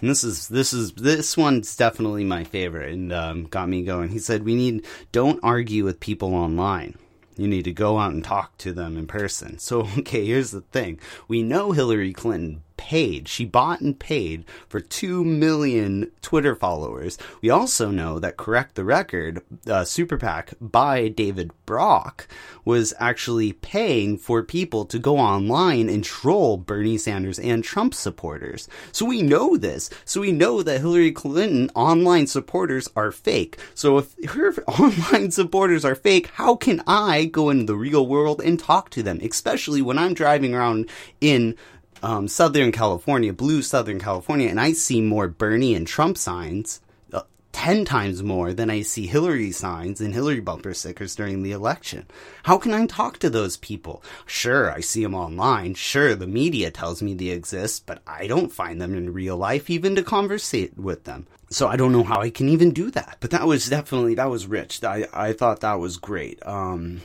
and 0.00 0.10
this 0.10 0.24
is 0.24 0.48
this 0.48 0.72
is 0.72 0.90
this 0.94 1.36
one's 1.36 1.76
definitely 1.76 2.24
my 2.24 2.42
favorite 2.42 2.92
and 2.92 3.12
um, 3.12 3.44
got 3.44 3.68
me 3.68 3.84
going. 3.84 4.08
He 4.08 4.18
said, 4.18 4.44
"We 4.44 4.56
need 4.56 4.84
don't 5.12 5.38
argue 5.44 5.84
with 5.84 6.00
people 6.00 6.34
online. 6.34 6.98
You 7.36 7.46
need 7.46 7.66
to 7.66 7.72
go 7.72 7.98
out 7.98 8.12
and 8.12 8.24
talk 8.24 8.58
to 8.58 8.72
them 8.72 8.96
in 8.96 9.06
person." 9.06 9.60
So, 9.60 9.82
okay, 9.98 10.26
here's 10.26 10.50
the 10.50 10.62
thing: 10.62 10.98
we 11.28 11.44
know 11.44 11.70
Hillary 11.70 12.12
Clinton 12.12 12.64
paid. 12.80 13.28
She 13.28 13.44
bought 13.44 13.82
and 13.82 13.96
paid 13.96 14.46
for 14.66 14.80
2 14.80 15.22
million 15.22 16.10
Twitter 16.22 16.54
followers. 16.54 17.18
We 17.42 17.50
also 17.50 17.90
know 17.90 18.18
that 18.18 18.38
Correct 18.38 18.74
the 18.74 18.84
Record, 18.84 19.42
uh, 19.66 19.84
Super 19.84 20.16
PAC 20.16 20.54
by 20.62 21.08
David 21.08 21.50
Brock, 21.66 22.26
was 22.64 22.94
actually 22.98 23.52
paying 23.52 24.16
for 24.16 24.42
people 24.42 24.86
to 24.86 24.98
go 24.98 25.18
online 25.18 25.90
and 25.90 26.02
troll 26.02 26.56
Bernie 26.56 26.96
Sanders 26.96 27.38
and 27.38 27.62
Trump 27.62 27.92
supporters. 27.92 28.66
So 28.92 29.04
we 29.04 29.20
know 29.20 29.58
this. 29.58 29.90
So 30.06 30.22
we 30.22 30.32
know 30.32 30.62
that 30.62 30.80
Hillary 30.80 31.12
Clinton 31.12 31.70
online 31.74 32.26
supporters 32.28 32.88
are 32.96 33.12
fake. 33.12 33.58
So 33.74 33.98
if 33.98 34.14
her 34.30 34.54
online 34.68 35.30
supporters 35.32 35.84
are 35.84 35.94
fake, 35.94 36.28
how 36.28 36.56
can 36.56 36.82
I 36.86 37.26
go 37.26 37.50
into 37.50 37.66
the 37.66 37.76
real 37.76 38.06
world 38.06 38.40
and 38.40 38.58
talk 38.58 38.88
to 38.90 39.02
them? 39.02 39.20
Especially 39.22 39.82
when 39.82 39.98
I'm 39.98 40.14
driving 40.14 40.54
around 40.54 40.88
in 41.20 41.56
um, 42.02 42.28
Southern 42.28 42.72
California, 42.72 43.32
blue 43.32 43.62
Southern 43.62 44.00
California, 44.00 44.48
and 44.48 44.60
I 44.60 44.72
see 44.72 45.00
more 45.00 45.28
Bernie 45.28 45.74
and 45.74 45.86
Trump 45.86 46.16
signs, 46.16 46.80
uh, 47.12 47.22
10 47.52 47.84
times 47.84 48.22
more 48.22 48.52
than 48.52 48.70
I 48.70 48.82
see 48.82 49.06
Hillary 49.06 49.52
signs 49.52 50.00
and 50.00 50.14
Hillary 50.14 50.40
bumper 50.40 50.72
stickers 50.74 51.14
during 51.14 51.42
the 51.42 51.52
election. 51.52 52.06
How 52.44 52.58
can 52.58 52.72
I 52.72 52.86
talk 52.86 53.18
to 53.18 53.30
those 53.30 53.56
people? 53.56 54.02
Sure, 54.26 54.70
I 54.70 54.80
see 54.80 55.02
them 55.02 55.14
online. 55.14 55.74
Sure, 55.74 56.14
the 56.14 56.26
media 56.26 56.70
tells 56.70 57.02
me 57.02 57.14
they 57.14 57.28
exist, 57.28 57.86
but 57.86 58.02
I 58.06 58.26
don't 58.26 58.52
find 58.52 58.80
them 58.80 58.94
in 58.94 59.12
real 59.12 59.36
life 59.36 59.68
even 59.68 59.94
to 59.96 60.02
conversate 60.02 60.78
with 60.78 61.04
them. 61.04 61.26
So 61.50 61.66
I 61.66 61.76
don't 61.76 61.92
know 61.92 62.04
how 62.04 62.20
I 62.20 62.30
can 62.30 62.48
even 62.48 62.70
do 62.70 62.92
that. 62.92 63.16
But 63.20 63.32
that 63.32 63.46
was 63.46 63.68
definitely, 63.68 64.14
that 64.14 64.30
was 64.30 64.46
rich. 64.46 64.84
I, 64.84 65.08
I 65.12 65.32
thought 65.32 65.60
that 65.60 65.80
was 65.80 65.96
great. 65.96 66.38
Um, 66.46 67.02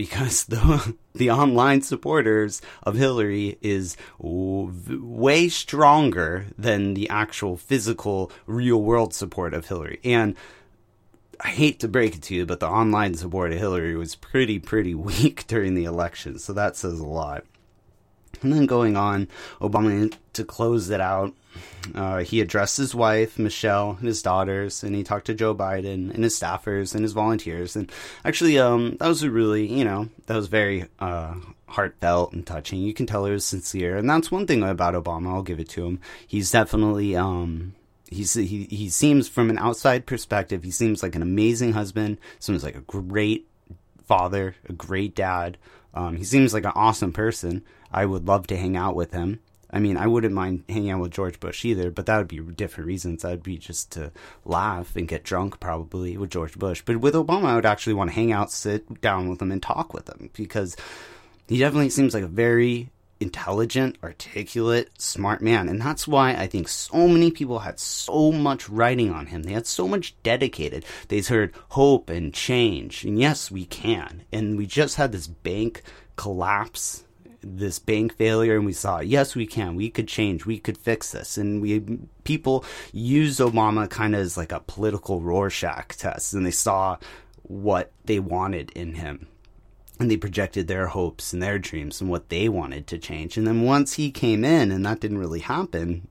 because 0.00 0.44
the 0.44 0.96
the 1.14 1.30
online 1.30 1.82
supporters 1.82 2.62
of 2.84 2.94
Hillary 2.94 3.58
is 3.60 3.98
w- 4.18 4.72
way 5.02 5.46
stronger 5.50 6.46
than 6.56 6.94
the 6.94 7.06
actual 7.10 7.58
physical 7.58 8.32
real 8.46 8.80
world 8.80 9.12
support 9.12 9.52
of 9.52 9.66
Hillary. 9.66 10.00
And 10.02 10.36
I 11.38 11.48
hate 11.48 11.80
to 11.80 11.88
break 11.88 12.16
it 12.16 12.22
to 12.22 12.34
you, 12.34 12.46
but 12.46 12.60
the 12.60 12.68
online 12.68 13.12
support 13.12 13.52
of 13.52 13.58
Hillary 13.58 13.94
was 13.94 14.14
pretty 14.14 14.58
pretty 14.58 14.94
weak 15.10 15.46
during 15.46 15.74
the 15.74 15.84
election. 15.84 16.38
So 16.38 16.54
that 16.54 16.76
says 16.78 16.98
a 16.98 17.06
lot. 17.06 17.44
And 18.42 18.52
then 18.52 18.66
going 18.66 18.96
on, 18.96 19.28
Obama 19.60 20.12
to 20.32 20.44
close 20.44 20.88
it 20.90 21.00
out, 21.00 21.34
uh, 21.94 22.18
he 22.18 22.40
addressed 22.40 22.76
his 22.76 22.94
wife, 22.94 23.38
Michelle, 23.38 23.96
and 23.98 24.06
his 24.06 24.22
daughters, 24.22 24.82
and 24.82 24.94
he 24.94 25.02
talked 25.02 25.26
to 25.26 25.34
Joe 25.34 25.54
Biden 25.54 26.14
and 26.14 26.24
his 26.24 26.38
staffers 26.38 26.94
and 26.94 27.02
his 27.02 27.12
volunteers. 27.12 27.76
And 27.76 27.90
actually, 28.24 28.58
um, 28.58 28.96
that 29.00 29.08
was 29.08 29.26
really, 29.26 29.66
you 29.66 29.84
know, 29.84 30.08
that 30.26 30.36
was 30.36 30.46
very 30.46 30.86
uh, 31.00 31.34
heartfelt 31.66 32.32
and 32.32 32.46
touching. 32.46 32.80
You 32.80 32.94
can 32.94 33.06
tell 33.06 33.24
he 33.24 33.32
was 33.32 33.44
sincere, 33.44 33.96
and 33.96 34.08
that's 34.08 34.30
one 34.30 34.46
thing 34.46 34.62
about 34.62 34.94
Obama. 34.94 35.28
I'll 35.28 35.42
give 35.42 35.60
it 35.60 35.68
to 35.70 35.84
him. 35.84 36.00
He's 36.26 36.50
definitely, 36.50 37.16
um, 37.16 37.74
he's 38.10 38.34
he 38.34 38.64
he 38.70 38.88
seems 38.88 39.28
from 39.28 39.50
an 39.50 39.58
outside 39.58 40.06
perspective, 40.06 40.62
he 40.62 40.70
seems 40.70 41.02
like 41.02 41.14
an 41.14 41.22
amazing 41.22 41.72
husband. 41.72 42.18
Seems 42.38 42.62
like 42.62 42.76
a 42.76 42.80
great 42.80 43.48
father, 44.10 44.56
a 44.68 44.72
great 44.72 45.14
dad. 45.14 45.56
Um, 45.94 46.16
he 46.16 46.24
seems 46.24 46.52
like 46.52 46.64
an 46.64 46.72
awesome 46.74 47.12
person. 47.12 47.62
I 47.92 48.04
would 48.04 48.26
love 48.26 48.48
to 48.48 48.56
hang 48.56 48.76
out 48.76 48.96
with 48.96 49.12
him. 49.12 49.38
I 49.72 49.78
mean, 49.78 49.96
I 49.96 50.08
wouldn't 50.08 50.34
mind 50.34 50.64
hanging 50.68 50.90
out 50.90 51.00
with 51.00 51.12
George 51.12 51.38
Bush 51.38 51.64
either, 51.64 51.92
but 51.92 52.06
that 52.06 52.18
would 52.18 52.26
be 52.26 52.40
different 52.40 52.88
reasons. 52.88 53.22
That 53.22 53.30
would 53.30 53.44
be 53.44 53.56
just 53.56 53.92
to 53.92 54.10
laugh 54.44 54.96
and 54.96 55.06
get 55.06 55.22
drunk, 55.22 55.60
probably, 55.60 56.16
with 56.16 56.30
George 56.30 56.58
Bush. 56.58 56.82
But 56.84 56.96
with 56.96 57.14
Obama, 57.14 57.44
I 57.44 57.54
would 57.54 57.66
actually 57.66 57.94
want 57.94 58.10
to 58.10 58.16
hang 58.16 58.32
out, 58.32 58.50
sit 58.50 59.00
down 59.00 59.28
with 59.28 59.40
him, 59.40 59.52
and 59.52 59.62
talk 59.62 59.94
with 59.94 60.08
him 60.08 60.30
because 60.32 60.76
he 61.46 61.58
definitely 61.58 61.90
seems 61.90 62.12
like 62.12 62.24
a 62.24 62.28
very 62.28 62.90
intelligent, 63.20 63.98
articulate, 64.02 64.90
smart 64.98 65.42
man. 65.42 65.68
And 65.68 65.80
that's 65.80 66.08
why 66.08 66.30
I 66.30 66.46
think 66.46 66.68
so 66.68 67.06
many 67.06 67.30
people 67.30 67.60
had 67.60 67.78
so 67.78 68.32
much 68.32 68.68
writing 68.68 69.12
on 69.12 69.26
him. 69.26 69.42
They 69.42 69.52
had 69.52 69.66
so 69.66 69.86
much 69.86 70.14
dedicated. 70.22 70.84
They 71.08 71.20
heard 71.20 71.54
hope 71.70 72.08
and 72.08 72.32
change. 72.32 73.04
And 73.04 73.20
yes, 73.20 73.50
we 73.50 73.66
can. 73.66 74.24
And 74.32 74.56
we 74.56 74.66
just 74.66 74.96
had 74.96 75.12
this 75.12 75.26
bank 75.26 75.82
collapse 76.16 77.04
this 77.42 77.78
bank 77.78 78.14
failure 78.16 78.56
and 78.56 78.66
we 78.66 78.72
saw 78.74 79.00
yes 79.00 79.34
we 79.34 79.46
can 79.46 79.74
we 79.74 79.88
could 79.88 80.06
change 80.06 80.44
we 80.44 80.58
could 80.58 80.76
fix 80.76 81.12
this 81.12 81.38
and 81.38 81.62
we 81.62 81.80
people 82.24 82.62
used 82.92 83.40
obama 83.40 83.88
kind 83.88 84.14
of 84.14 84.20
as 84.20 84.36
like 84.36 84.52
a 84.52 84.60
political 84.60 85.22
rorschach 85.22 85.96
test 85.96 86.34
and 86.34 86.44
they 86.44 86.50
saw 86.50 86.98
what 87.44 87.90
they 88.04 88.18
wanted 88.18 88.70
in 88.72 88.94
him 88.94 89.26
and 90.00 90.10
they 90.10 90.16
projected 90.16 90.66
their 90.66 90.88
hopes 90.88 91.32
and 91.32 91.42
their 91.42 91.58
dreams 91.58 92.00
and 92.00 92.10
what 92.10 92.30
they 92.30 92.48
wanted 92.48 92.86
to 92.88 92.98
change. 92.98 93.36
And 93.36 93.46
then 93.46 93.62
once 93.62 93.94
he 93.94 94.10
came 94.10 94.44
in 94.44 94.72
and 94.72 94.84
that 94.86 95.00
didn't 95.00 95.18
really 95.18 95.40
happen 95.40 96.08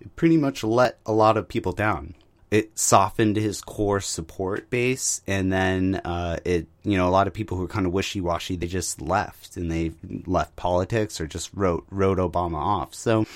it 0.00 0.16
pretty 0.16 0.36
much 0.36 0.64
let 0.64 0.98
a 1.06 1.12
lot 1.12 1.36
of 1.36 1.48
people 1.48 1.72
down. 1.72 2.14
It 2.50 2.76
softened 2.76 3.36
his 3.36 3.60
core 3.60 4.00
support 4.00 4.70
base. 4.70 5.20
And 5.26 5.52
then 5.52 6.00
uh, 6.04 6.38
it 6.44 6.66
you 6.82 6.96
know 6.96 7.08
a 7.08 7.10
lot 7.10 7.26
of 7.26 7.34
people 7.34 7.56
who 7.56 7.64
were 7.64 7.68
kind 7.68 7.86
of 7.86 7.92
wishy-washy 7.92 8.56
they 8.56 8.66
just 8.66 9.02
left 9.02 9.56
and 9.56 9.70
they 9.70 9.92
left 10.26 10.56
politics 10.56 11.20
or 11.20 11.26
just 11.26 11.50
wrote 11.54 11.84
wrote 11.90 12.18
obama 12.18 12.56
off. 12.56 12.94
So 12.94 13.26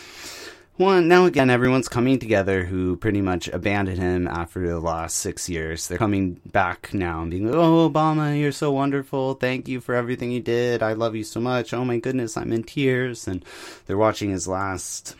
well, 0.76 1.00
now 1.00 1.24
again, 1.24 1.50
everyone's 1.50 1.88
coming 1.88 2.18
together 2.18 2.64
who 2.64 2.96
pretty 2.96 3.20
much 3.20 3.46
abandoned 3.48 3.98
him 3.98 4.26
after 4.26 4.66
the 4.66 4.80
last 4.80 5.18
six 5.18 5.48
years. 5.48 5.87
They're 5.87 5.98
coming 5.98 6.40
back 6.46 6.92
now 6.92 7.22
and 7.22 7.30
being 7.30 7.46
like, 7.46 7.54
oh, 7.54 7.88
Obama, 7.88 8.38
you're 8.38 8.50
so 8.50 8.72
wonderful. 8.72 9.34
Thank 9.34 9.68
you 9.68 9.80
for 9.80 9.94
everything 9.94 10.32
you 10.32 10.40
did. 10.40 10.82
I 10.82 10.94
love 10.94 11.14
you 11.14 11.22
so 11.22 11.40
much. 11.40 11.72
Oh 11.72 11.84
my 11.84 11.98
goodness, 11.98 12.37
I'm 12.37 12.52
in 12.52 12.64
tears. 12.64 13.28
And 13.28 13.44
they're 13.87 13.96
watching 13.96 14.30
his 14.30 14.48
last 14.48 15.14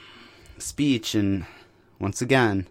speech. 0.58 1.14
And 1.14 1.46
once 2.00 2.20
again, 2.20 2.66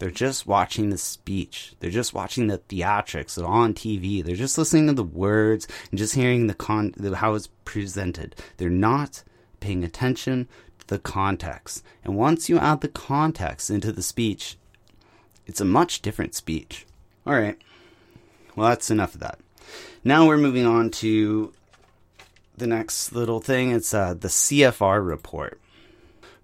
they're 0.00 0.10
just 0.10 0.48
watching 0.48 0.90
the 0.90 0.98
speech. 0.98 1.74
They're 1.78 1.90
just 1.90 2.12
watching 2.12 2.48
the 2.48 2.58
theatrics 2.58 3.42
on 3.42 3.72
TV. 3.72 4.24
They're 4.24 4.34
just 4.34 4.58
listening 4.58 4.88
to 4.88 4.92
the 4.94 5.04
words 5.04 5.68
and 5.90 5.98
just 5.98 6.16
hearing 6.16 6.48
the 6.48 6.54
con 6.54 6.92
how 7.14 7.34
it's 7.34 7.48
presented. 7.64 8.34
They're 8.56 8.68
not 8.68 9.22
paying 9.60 9.84
attention 9.84 10.48
the 10.86 10.98
context. 10.98 11.82
And 12.04 12.16
once 12.16 12.48
you 12.48 12.58
add 12.58 12.80
the 12.80 12.88
context 12.88 13.70
into 13.70 13.92
the 13.92 14.02
speech, 14.02 14.56
it's 15.46 15.60
a 15.60 15.64
much 15.64 16.02
different 16.02 16.34
speech. 16.34 16.86
All 17.26 17.34
right. 17.34 17.58
Well, 18.54 18.68
that's 18.68 18.90
enough 18.90 19.14
of 19.14 19.20
that. 19.20 19.38
Now 20.04 20.26
we're 20.26 20.38
moving 20.38 20.66
on 20.66 20.90
to 20.90 21.52
the 22.56 22.66
next 22.66 23.12
little 23.12 23.40
thing. 23.40 23.70
It's 23.70 23.92
uh, 23.92 24.14
the 24.14 24.28
CFR 24.28 25.06
report. 25.06 25.60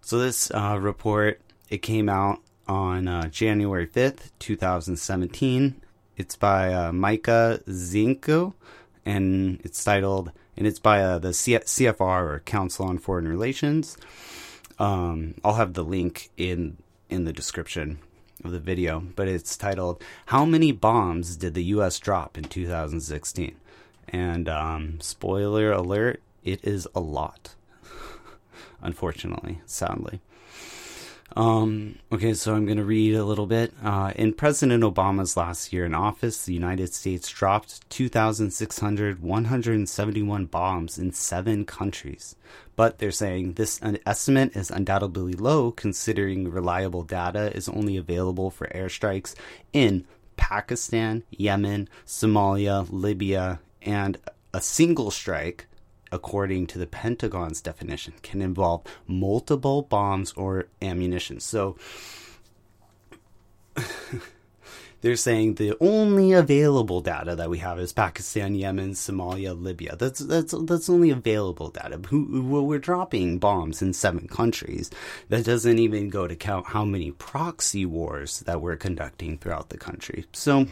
So 0.00 0.18
this 0.18 0.50
uh, 0.50 0.78
report 0.80 1.40
it 1.70 1.78
came 1.78 2.08
out 2.08 2.40
on 2.68 3.08
uh, 3.08 3.28
January 3.28 3.86
5th, 3.86 4.30
2017. 4.38 5.80
It's 6.16 6.36
by 6.36 6.72
uh, 6.74 6.92
Micah 6.92 7.60
Zenko, 7.66 8.52
and 9.06 9.60
it's 9.64 9.82
titled, 9.82 10.32
and 10.56 10.66
it's 10.66 10.78
by 10.78 11.02
uh, 11.02 11.18
the 11.18 11.32
C- 11.32 11.54
CFR 11.54 12.22
or 12.22 12.42
Council 12.44 12.86
on 12.86 12.98
Foreign 12.98 13.28
Relations. 13.28 13.96
Um, 14.78 15.34
I'll 15.44 15.54
have 15.54 15.74
the 15.74 15.84
link 15.84 16.30
in 16.36 16.78
in 17.08 17.24
the 17.24 17.32
description 17.32 17.98
of 18.44 18.52
the 18.52 18.58
video, 18.58 19.00
but 19.00 19.28
it's 19.28 19.56
titled 19.56 20.02
"How 20.26 20.44
many 20.44 20.72
bombs 20.72 21.36
did 21.36 21.54
the 21.54 21.64
U.S. 21.64 21.98
drop 21.98 22.36
in 22.36 22.44
2016?" 22.44 23.54
And 24.08 24.48
um, 24.48 25.00
spoiler 25.00 25.72
alert: 25.72 26.22
it 26.44 26.64
is 26.64 26.88
a 26.94 27.00
lot. 27.00 27.54
Unfortunately, 28.82 29.60
sadly. 29.66 30.20
Um, 31.34 31.98
okay, 32.12 32.34
so 32.34 32.54
I'm 32.54 32.66
going 32.66 32.76
to 32.76 32.84
read 32.84 33.14
a 33.14 33.24
little 33.24 33.46
bit. 33.46 33.72
Uh, 33.82 34.12
in 34.16 34.34
President 34.34 34.84
Obama's 34.84 35.34
last 35.36 35.72
year 35.72 35.86
in 35.86 35.94
office, 35.94 36.44
the 36.44 36.52
United 36.52 36.92
States 36.92 37.30
dropped 37.30 37.88
2,671 37.90 40.46
bombs 40.46 40.98
in 40.98 41.12
seven 41.12 41.64
countries. 41.64 42.36
But 42.76 42.98
they're 42.98 43.10
saying 43.10 43.54
this 43.54 43.80
estimate 44.04 44.54
is 44.56 44.70
undoubtedly 44.70 45.32
low 45.32 45.70
considering 45.70 46.50
reliable 46.50 47.02
data 47.02 47.56
is 47.56 47.66
only 47.68 47.96
available 47.96 48.50
for 48.50 48.66
airstrikes 48.68 49.34
in 49.72 50.04
Pakistan, 50.36 51.22
Yemen, 51.30 51.88
Somalia, 52.06 52.86
Libya, 52.90 53.60
and 53.82 54.18
a 54.52 54.60
single 54.60 55.10
strike 55.10 55.66
according 56.12 56.68
to 56.68 56.78
the 56.78 56.86
Pentagon's 56.86 57.60
definition, 57.60 58.14
can 58.22 58.40
involve 58.40 58.82
multiple 59.06 59.82
bombs 59.82 60.32
or 60.34 60.68
ammunition. 60.80 61.40
So 61.40 61.76
they're 65.02 65.16
saying 65.16 65.54
the 65.54 65.76
only 65.80 66.32
available 66.32 67.00
data 67.00 67.34
that 67.34 67.50
we 67.50 67.58
have 67.58 67.78
is 67.78 67.92
Pakistan, 67.92 68.54
Yemen, 68.54 68.92
Somalia, 68.92 69.60
Libya. 69.60 69.96
That's 69.96 70.20
that's 70.20 70.54
that's 70.62 70.88
only 70.88 71.10
available 71.10 71.70
data. 71.70 72.00
We're 72.10 72.78
dropping 72.78 73.38
bombs 73.38 73.82
in 73.82 73.92
seven 73.92 74.28
countries. 74.28 74.90
That 75.28 75.44
doesn't 75.44 75.78
even 75.78 76.08
go 76.08 76.26
to 76.26 76.36
count 76.36 76.66
how 76.66 76.84
many 76.84 77.10
proxy 77.10 77.84
wars 77.84 78.40
that 78.40 78.60
we're 78.60 78.76
conducting 78.76 79.38
throughout 79.38 79.70
the 79.70 79.78
country. 79.78 80.26
So 80.32 80.66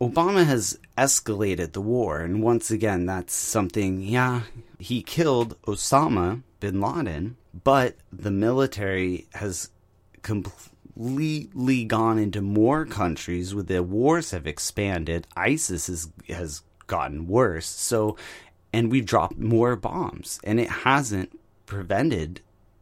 Obama 0.00 0.44
has 0.44 0.78
escalated 0.98 1.72
the 1.72 1.80
war, 1.80 2.20
and 2.20 2.42
once 2.42 2.70
again, 2.70 3.06
that's 3.06 3.34
something, 3.34 4.02
yeah, 4.02 4.42
he 4.78 5.02
killed 5.02 5.60
Osama 5.62 6.42
bin 6.60 6.80
Laden, 6.80 7.36
but 7.62 7.96
the 8.12 8.30
military 8.30 9.26
has 9.34 9.70
completely 10.22 11.84
gone 11.84 12.18
into 12.18 12.42
more 12.42 12.84
countries 12.84 13.54
where 13.54 13.64
the 13.64 13.82
wars 13.82 14.32
have 14.32 14.46
expanded. 14.46 15.26
ISIS 15.36 15.86
has, 15.86 16.08
has 16.28 16.62
gotten 16.86 17.28
worse. 17.28 17.66
So, 17.66 18.16
and 18.72 18.90
we've 18.90 19.06
dropped 19.06 19.38
more 19.38 19.76
bombs, 19.76 20.40
and 20.42 20.58
it 20.58 20.68
hasn't 20.68 21.38
prevented 21.66 22.40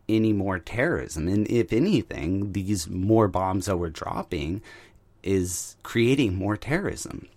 any 0.09 0.33
more 0.33 0.59
terrorism. 0.59 1.29
And 1.29 1.47
if 1.49 1.73
anything, 1.73 2.53
these 2.53 2.89
more 2.89 3.29
bombs 3.29 3.67
that 3.67 3.77
we're 3.77 3.91
dropping 3.91 4.63
is 5.23 5.77
creating 5.83 6.35
more 6.35 6.57
terrorism. 6.57 7.29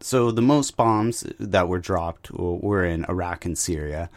So 0.00 0.30
the 0.30 0.42
most 0.42 0.76
bombs 0.76 1.24
that 1.38 1.68
were 1.68 1.78
dropped 1.78 2.30
were 2.30 2.84
in 2.84 3.06
Iraq 3.08 3.46
and 3.46 3.56
Syria. 3.56 4.10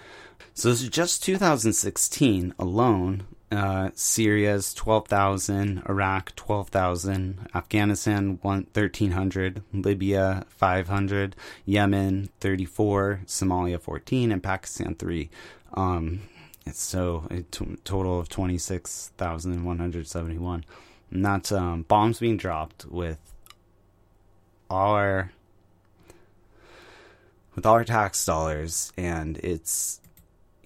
So 0.54 0.70
this 0.70 0.82
is 0.82 0.90
just 0.90 1.24
2016 1.24 2.54
alone. 2.60 3.26
Uh, 3.50 3.92
Syria's 3.94 4.74
12,000, 4.74 5.84
Iraq 5.88 6.36
12,000, 6.36 7.48
Afghanistan 7.56 8.40
1,300, 8.42 9.64
Libya 9.72 10.44
500, 10.50 11.34
Yemen 11.66 12.28
34, 12.42 13.22
Somalia 13.26 13.80
14, 13.80 14.34
and 14.34 14.44
Pakistan 14.44 14.96
3. 14.96 15.30
Um, 15.76 16.24
so 16.74 17.26
a 17.32 17.44
t- 17.44 17.78
total 17.86 18.20
of 18.20 18.28
26,171 18.28 20.66
not 21.12 21.52
um, 21.52 21.84
bombs 21.84 22.20
being 22.20 22.38
dropped 22.38 22.86
with 22.86 23.20
our 24.70 25.32
with 27.56 27.66
our 27.66 27.84
tax 27.84 28.26
dollars, 28.26 28.92
and 28.98 29.38
it's 29.38 30.00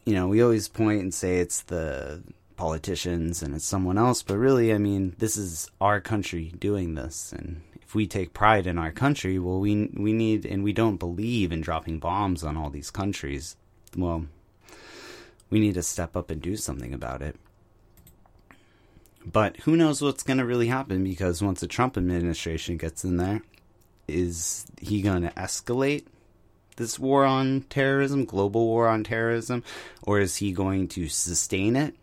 you 0.05 0.13
know 0.13 0.27
we 0.27 0.41
always 0.41 0.67
point 0.67 1.01
and 1.01 1.13
say 1.13 1.39
it's 1.39 1.61
the 1.61 2.21
politicians 2.57 3.41
and 3.41 3.55
it's 3.55 3.65
someone 3.65 3.97
else, 3.97 4.21
but 4.21 4.37
really, 4.37 4.71
I 4.71 4.77
mean, 4.77 5.15
this 5.17 5.35
is 5.35 5.69
our 5.79 5.99
country 5.99 6.53
doing 6.59 6.95
this, 6.95 7.33
and 7.33 7.61
if 7.81 7.95
we 7.95 8.07
take 8.07 8.33
pride 8.33 8.67
in 8.67 8.77
our 8.77 8.91
country, 8.91 9.39
well, 9.39 9.59
we 9.59 9.89
we 9.95 10.13
need 10.13 10.45
and 10.45 10.63
we 10.63 10.73
don't 10.73 10.97
believe 10.97 11.51
in 11.51 11.61
dropping 11.61 11.99
bombs 11.99 12.43
on 12.43 12.57
all 12.57 12.69
these 12.69 12.91
countries. 12.91 13.55
Well, 13.95 14.25
we 15.49 15.59
need 15.59 15.73
to 15.73 15.83
step 15.83 16.15
up 16.15 16.29
and 16.29 16.41
do 16.41 16.55
something 16.55 16.93
about 16.93 17.21
it. 17.21 17.35
But 19.25 19.57
who 19.57 19.75
knows 19.75 20.01
what's 20.01 20.23
going 20.23 20.39
to 20.39 20.45
really 20.45 20.67
happen 20.67 21.03
because 21.03 21.41
once 21.41 21.61
the 21.61 21.67
Trump 21.67 21.97
administration 21.97 22.77
gets 22.77 23.03
in 23.03 23.17
there, 23.17 23.41
is 24.07 24.65
he 24.79 25.01
going 25.01 25.21
to 25.23 25.29
escalate 25.31 26.05
this 26.77 26.97
war 26.97 27.25
on 27.25 27.61
terrorism, 27.69 28.25
global 28.25 28.65
war 28.65 28.87
on 28.87 29.03
terrorism, 29.03 29.63
or 30.03 30.19
is 30.19 30.37
he 30.37 30.51
going 30.51 30.87
to 30.89 31.07
sustain 31.07 31.75
it? 31.75 31.95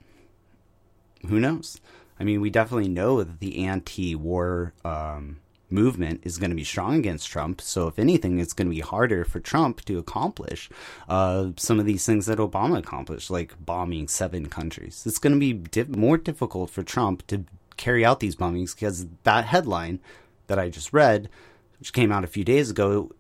Who 1.27 1.41
knows? 1.41 1.81
I 2.21 2.25
mean, 2.25 2.41
we 2.41 2.51
definitely 2.51 2.89
know 2.89 3.23
that 3.23 3.41
the 3.41 3.65
anti 3.67 4.15
war 4.15 4.73
um, 4.85 5.39
movement 5.71 6.21
is 6.25 6.39
going 6.39 6.51
to 6.51 6.57
be 6.57 6.65
strong 6.65 6.97
against 6.97 7.29
Trump. 7.29 7.61
So, 7.61 7.87
if 7.89 7.99
anything, 7.99 8.39
it's 8.39 8.53
going 8.53 8.69
to 8.69 8.75
be 8.75 8.81
harder 8.81 9.25
for 9.25 9.41
Trump 9.41 9.85
to 9.87 9.99
accomplish 9.99 10.69
uh, 11.09 11.51
some 11.57 11.79
of 11.79 11.87
these 11.87 12.05
things 12.07 12.27
that 12.27 12.39
Obama 12.39 12.79
accomplished, 12.79 13.31
like 13.31 13.55
bombing 13.65 14.09
seven 14.09 14.47
countries. 14.47 15.05
It's 15.07 15.19
going 15.19 15.35
to 15.35 15.39
be 15.39 15.53
di- 15.53 15.85
more 15.85 16.19
difficult 16.19 16.71
for 16.71 16.83
Trump 16.83 17.27
to 17.29 17.45
carry 17.77 18.05
out 18.05 18.21
these 18.21 18.37
bombings 18.37 18.75
because 18.75 19.07
that 19.23 19.47
headline 19.47 20.01
that 20.49 20.59
I 20.59 20.69
just 20.69 20.93
read, 20.93 21.29
which 21.79 21.93
came 21.93 22.11
out 22.11 22.25
a 22.25 22.29
few 22.29 22.45
days 22.45 22.71
ago, 22.71 23.13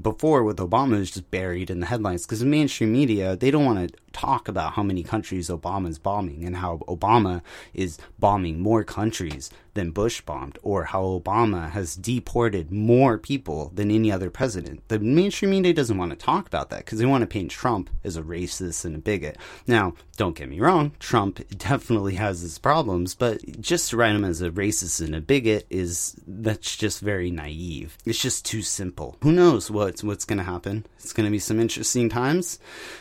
before 0.00 0.42
with 0.42 0.56
Obama 0.56 0.98
is 0.98 1.10
just 1.10 1.30
buried 1.30 1.70
in 1.70 1.80
the 1.80 1.86
headlines 1.86 2.24
because 2.24 2.40
the 2.40 2.46
mainstream 2.46 2.92
media 2.92 3.36
they 3.36 3.50
don't 3.50 3.64
want 3.64 3.90
to 3.90 3.94
talk 4.12 4.48
about 4.48 4.72
how 4.72 4.82
many 4.82 5.02
countries 5.02 5.48
Obama 5.48 5.88
is 5.88 5.98
bombing 5.98 6.44
and 6.44 6.56
how 6.56 6.78
Obama 6.88 7.42
is 7.74 7.98
bombing 8.18 8.58
more 8.58 8.84
countries 8.84 9.50
than 9.74 9.90
Bush 9.90 10.20
bombed 10.20 10.58
or 10.62 10.84
how 10.84 11.02
Obama 11.02 11.70
has 11.70 11.96
deported 11.96 12.70
more 12.70 13.18
people 13.18 13.70
than 13.74 13.90
any 13.90 14.10
other 14.10 14.30
president. 14.30 14.86
The 14.88 14.98
mainstream 14.98 15.50
media 15.50 15.72
doesn't 15.72 15.98
want 15.98 16.10
to 16.10 16.16
talk 16.16 16.46
about 16.46 16.70
that 16.70 16.84
because 16.84 16.98
they 16.98 17.06
want 17.06 17.22
to 17.22 17.26
paint 17.26 17.50
Trump 17.50 17.90
as 18.04 18.16
a 18.16 18.22
racist 18.22 18.84
and 18.84 18.96
a 18.96 18.98
bigot. 18.98 19.36
Now, 19.66 19.94
don't 20.16 20.36
get 20.36 20.48
me 20.48 20.60
wrong, 20.60 20.92
Trump 20.98 21.40
definitely 21.58 22.14
has 22.16 22.40
his 22.40 22.58
problems, 22.58 23.14
but 23.14 23.60
just 23.60 23.90
to 23.90 23.96
write 23.96 24.14
him 24.14 24.24
as 24.24 24.42
a 24.42 24.50
racist 24.50 25.04
and 25.04 25.14
a 25.14 25.20
bigot 25.20 25.66
is 25.70 26.16
that's 26.26 26.76
just 26.76 27.00
very 27.00 27.30
naive. 27.30 27.96
It's 28.04 28.20
just 28.20 28.44
too 28.44 28.62
simple. 28.62 29.16
Who 29.22 29.32
knows 29.32 29.70
what's 29.70 30.04
what's 30.04 30.24
going 30.24 30.38
to 30.38 30.44
happen? 30.44 30.86
It's 30.98 31.12
going 31.12 31.26
to 31.26 31.30
be 31.30 31.38
some 31.38 31.58
interesting 31.58 32.08
times, 32.08 32.58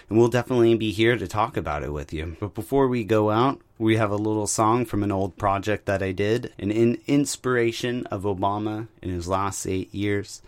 and 0.09 0.17
we'll 0.17 0.27
definitely 0.27 0.75
be 0.75 0.91
here 0.91 1.17
to 1.17 1.27
talk 1.27 1.57
about 1.57 1.83
it 1.83 1.93
with 1.93 2.13
you. 2.13 2.37
But 2.39 2.53
before 2.53 2.87
we 2.87 3.03
go 3.03 3.29
out, 3.29 3.61
we 3.81 3.95
have 3.95 4.11
a 4.11 4.15
little 4.15 4.45
song 4.45 4.85
from 4.85 5.01
an 5.01 5.11
old 5.11 5.35
project 5.37 5.87
that 5.87 6.03
I 6.03 6.11
did, 6.11 6.53
an 6.59 6.69
in 6.69 6.99
inspiration 7.07 8.05
of 8.11 8.23
Obama 8.23 8.87
in 9.01 9.09
his 9.09 9.27
last 9.27 9.65
eight 9.65 9.91
years. 9.91 10.43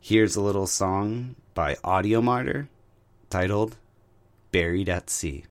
Here's 0.00 0.34
a 0.34 0.40
little 0.40 0.66
song 0.66 1.36
by 1.52 1.76
Audio 1.84 2.22
Martyr 2.22 2.70
titled 3.28 3.76
Buried 4.50 4.88
at 4.88 5.10
Sea. 5.10 5.44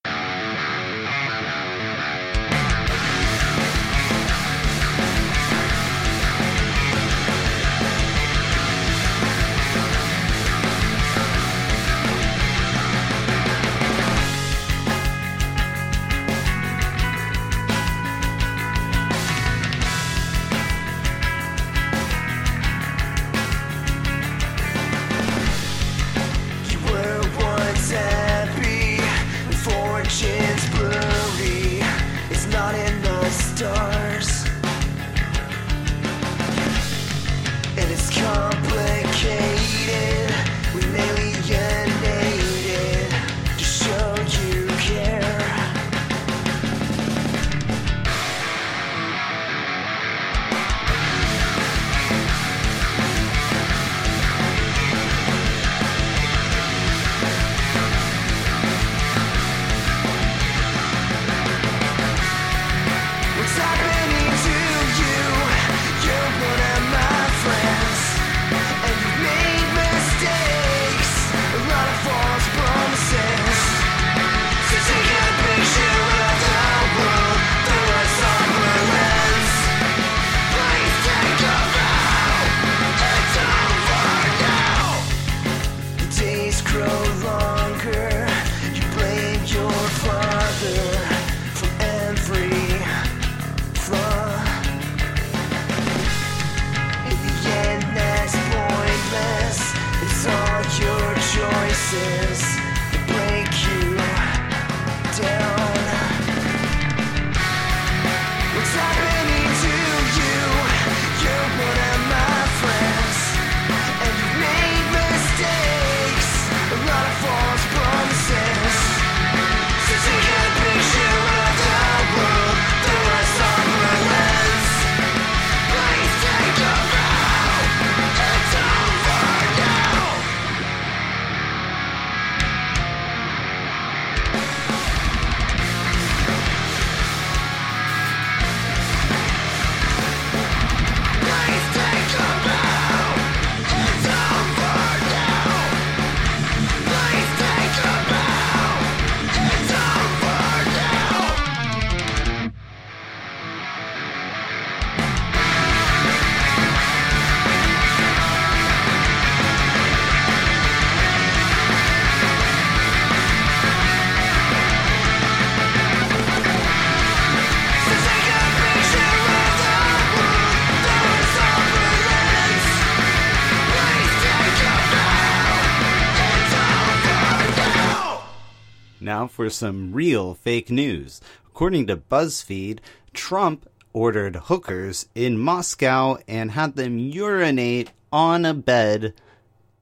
For 179.40 179.50
some 179.50 179.94
real 179.94 180.34
fake 180.34 180.70
news. 180.70 181.22
According 181.48 181.88
to 181.88 181.96
BuzzFeed, 181.96 182.80
Trump 183.14 183.70
ordered 183.94 184.36
hookers 184.36 185.08
in 185.16 185.38
Moscow 185.38 186.18
and 186.28 186.52
had 186.52 186.76
them 186.76 187.00
urinate 187.00 187.92
on 188.12 188.44
a 188.44 188.54
bed 188.54 189.14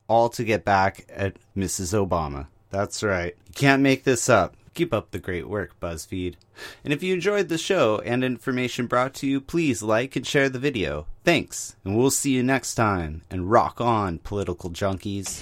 all 0.08 0.30
to 0.30 0.43
get 0.43 0.63
back 0.63 1.08
at 1.10 1.38
Mrs. 1.58 1.96
Obama. 1.96 2.46
That's 2.70 3.02
right. 3.02 3.36
You 3.48 3.54
can't 3.56 3.82
make 3.82 4.04
this 4.04 4.30
up. 4.30 4.56
Keep 4.76 4.93
up 4.93 5.10
the 5.10 5.17
great 5.17 5.50
work, 5.50 5.72
BuzzFeed. 5.80 6.36
And 6.84 6.93
if 6.93 7.02
you 7.02 7.15
enjoyed 7.15 7.50
the 7.50 7.58
show 7.58 7.98
and 8.06 8.24
information 8.24 8.86
brought 8.86 9.15
to 9.15 9.28
you, 9.28 9.41
please 9.41 9.82
like 9.82 10.15
and 10.15 10.28
share 10.28 10.50
the 10.50 10.60
video. 10.60 11.08
Thanks, 11.24 11.76
and 11.84 11.98
we'll 11.98 12.12
see 12.12 12.34
you 12.34 12.43
next 12.43 12.76
time. 12.76 13.24
And 13.32 13.50
rock 13.50 13.82
on, 13.82 14.20
political 14.20 14.70
junkies. 14.70 15.41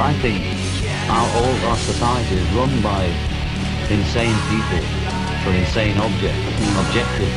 I 0.00 0.12
think 0.18 0.42
our, 1.08 1.26
all 1.38 1.54
our 1.70 1.76
society 1.78 2.34
is 2.34 2.48
run 2.52 2.82
by 2.82 3.06
insane 3.90 4.34
people 4.50 4.82
for 5.46 5.54
insane 5.54 5.94
object, 5.98 6.34
objectives. 6.82 7.30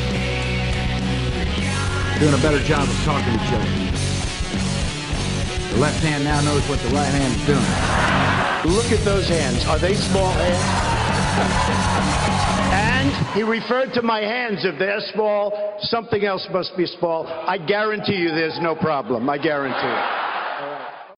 Doing 2.18 2.34
a 2.34 2.42
better 2.42 2.64
job 2.66 2.90
of 2.90 2.96
talking 3.06 3.30
to 3.30 3.38
each 3.38 3.54
other. 3.54 3.70
The 5.74 5.80
left 5.80 6.02
hand 6.02 6.24
now 6.24 6.42
knows 6.42 6.68
what 6.68 6.80
the 6.80 6.90
right 6.90 7.14
hand 7.14 7.30
is 7.38 7.46
doing. 7.46 8.74
Look 8.74 8.92
at 8.92 9.06
those 9.06 9.30
hands. 9.30 9.66
Are 9.68 9.78
they 9.78 9.94
small 9.94 10.32
hands? 10.32 11.84
And 12.68 13.12
he 13.34 13.44
referred 13.44 13.94
to 13.94 14.02
my 14.02 14.20
hands. 14.20 14.66
If 14.66 14.78
they're 14.80 15.00
small, 15.14 15.78
something 15.82 16.26
else 16.26 16.46
must 16.52 16.76
be 16.76 16.86
small. 16.86 17.28
I 17.28 17.58
guarantee 17.58 18.16
you 18.16 18.30
there's 18.30 18.60
no 18.60 18.76
problem. 18.76 19.30
I 19.30 19.38
guarantee 19.38 19.78
it. 19.78 20.28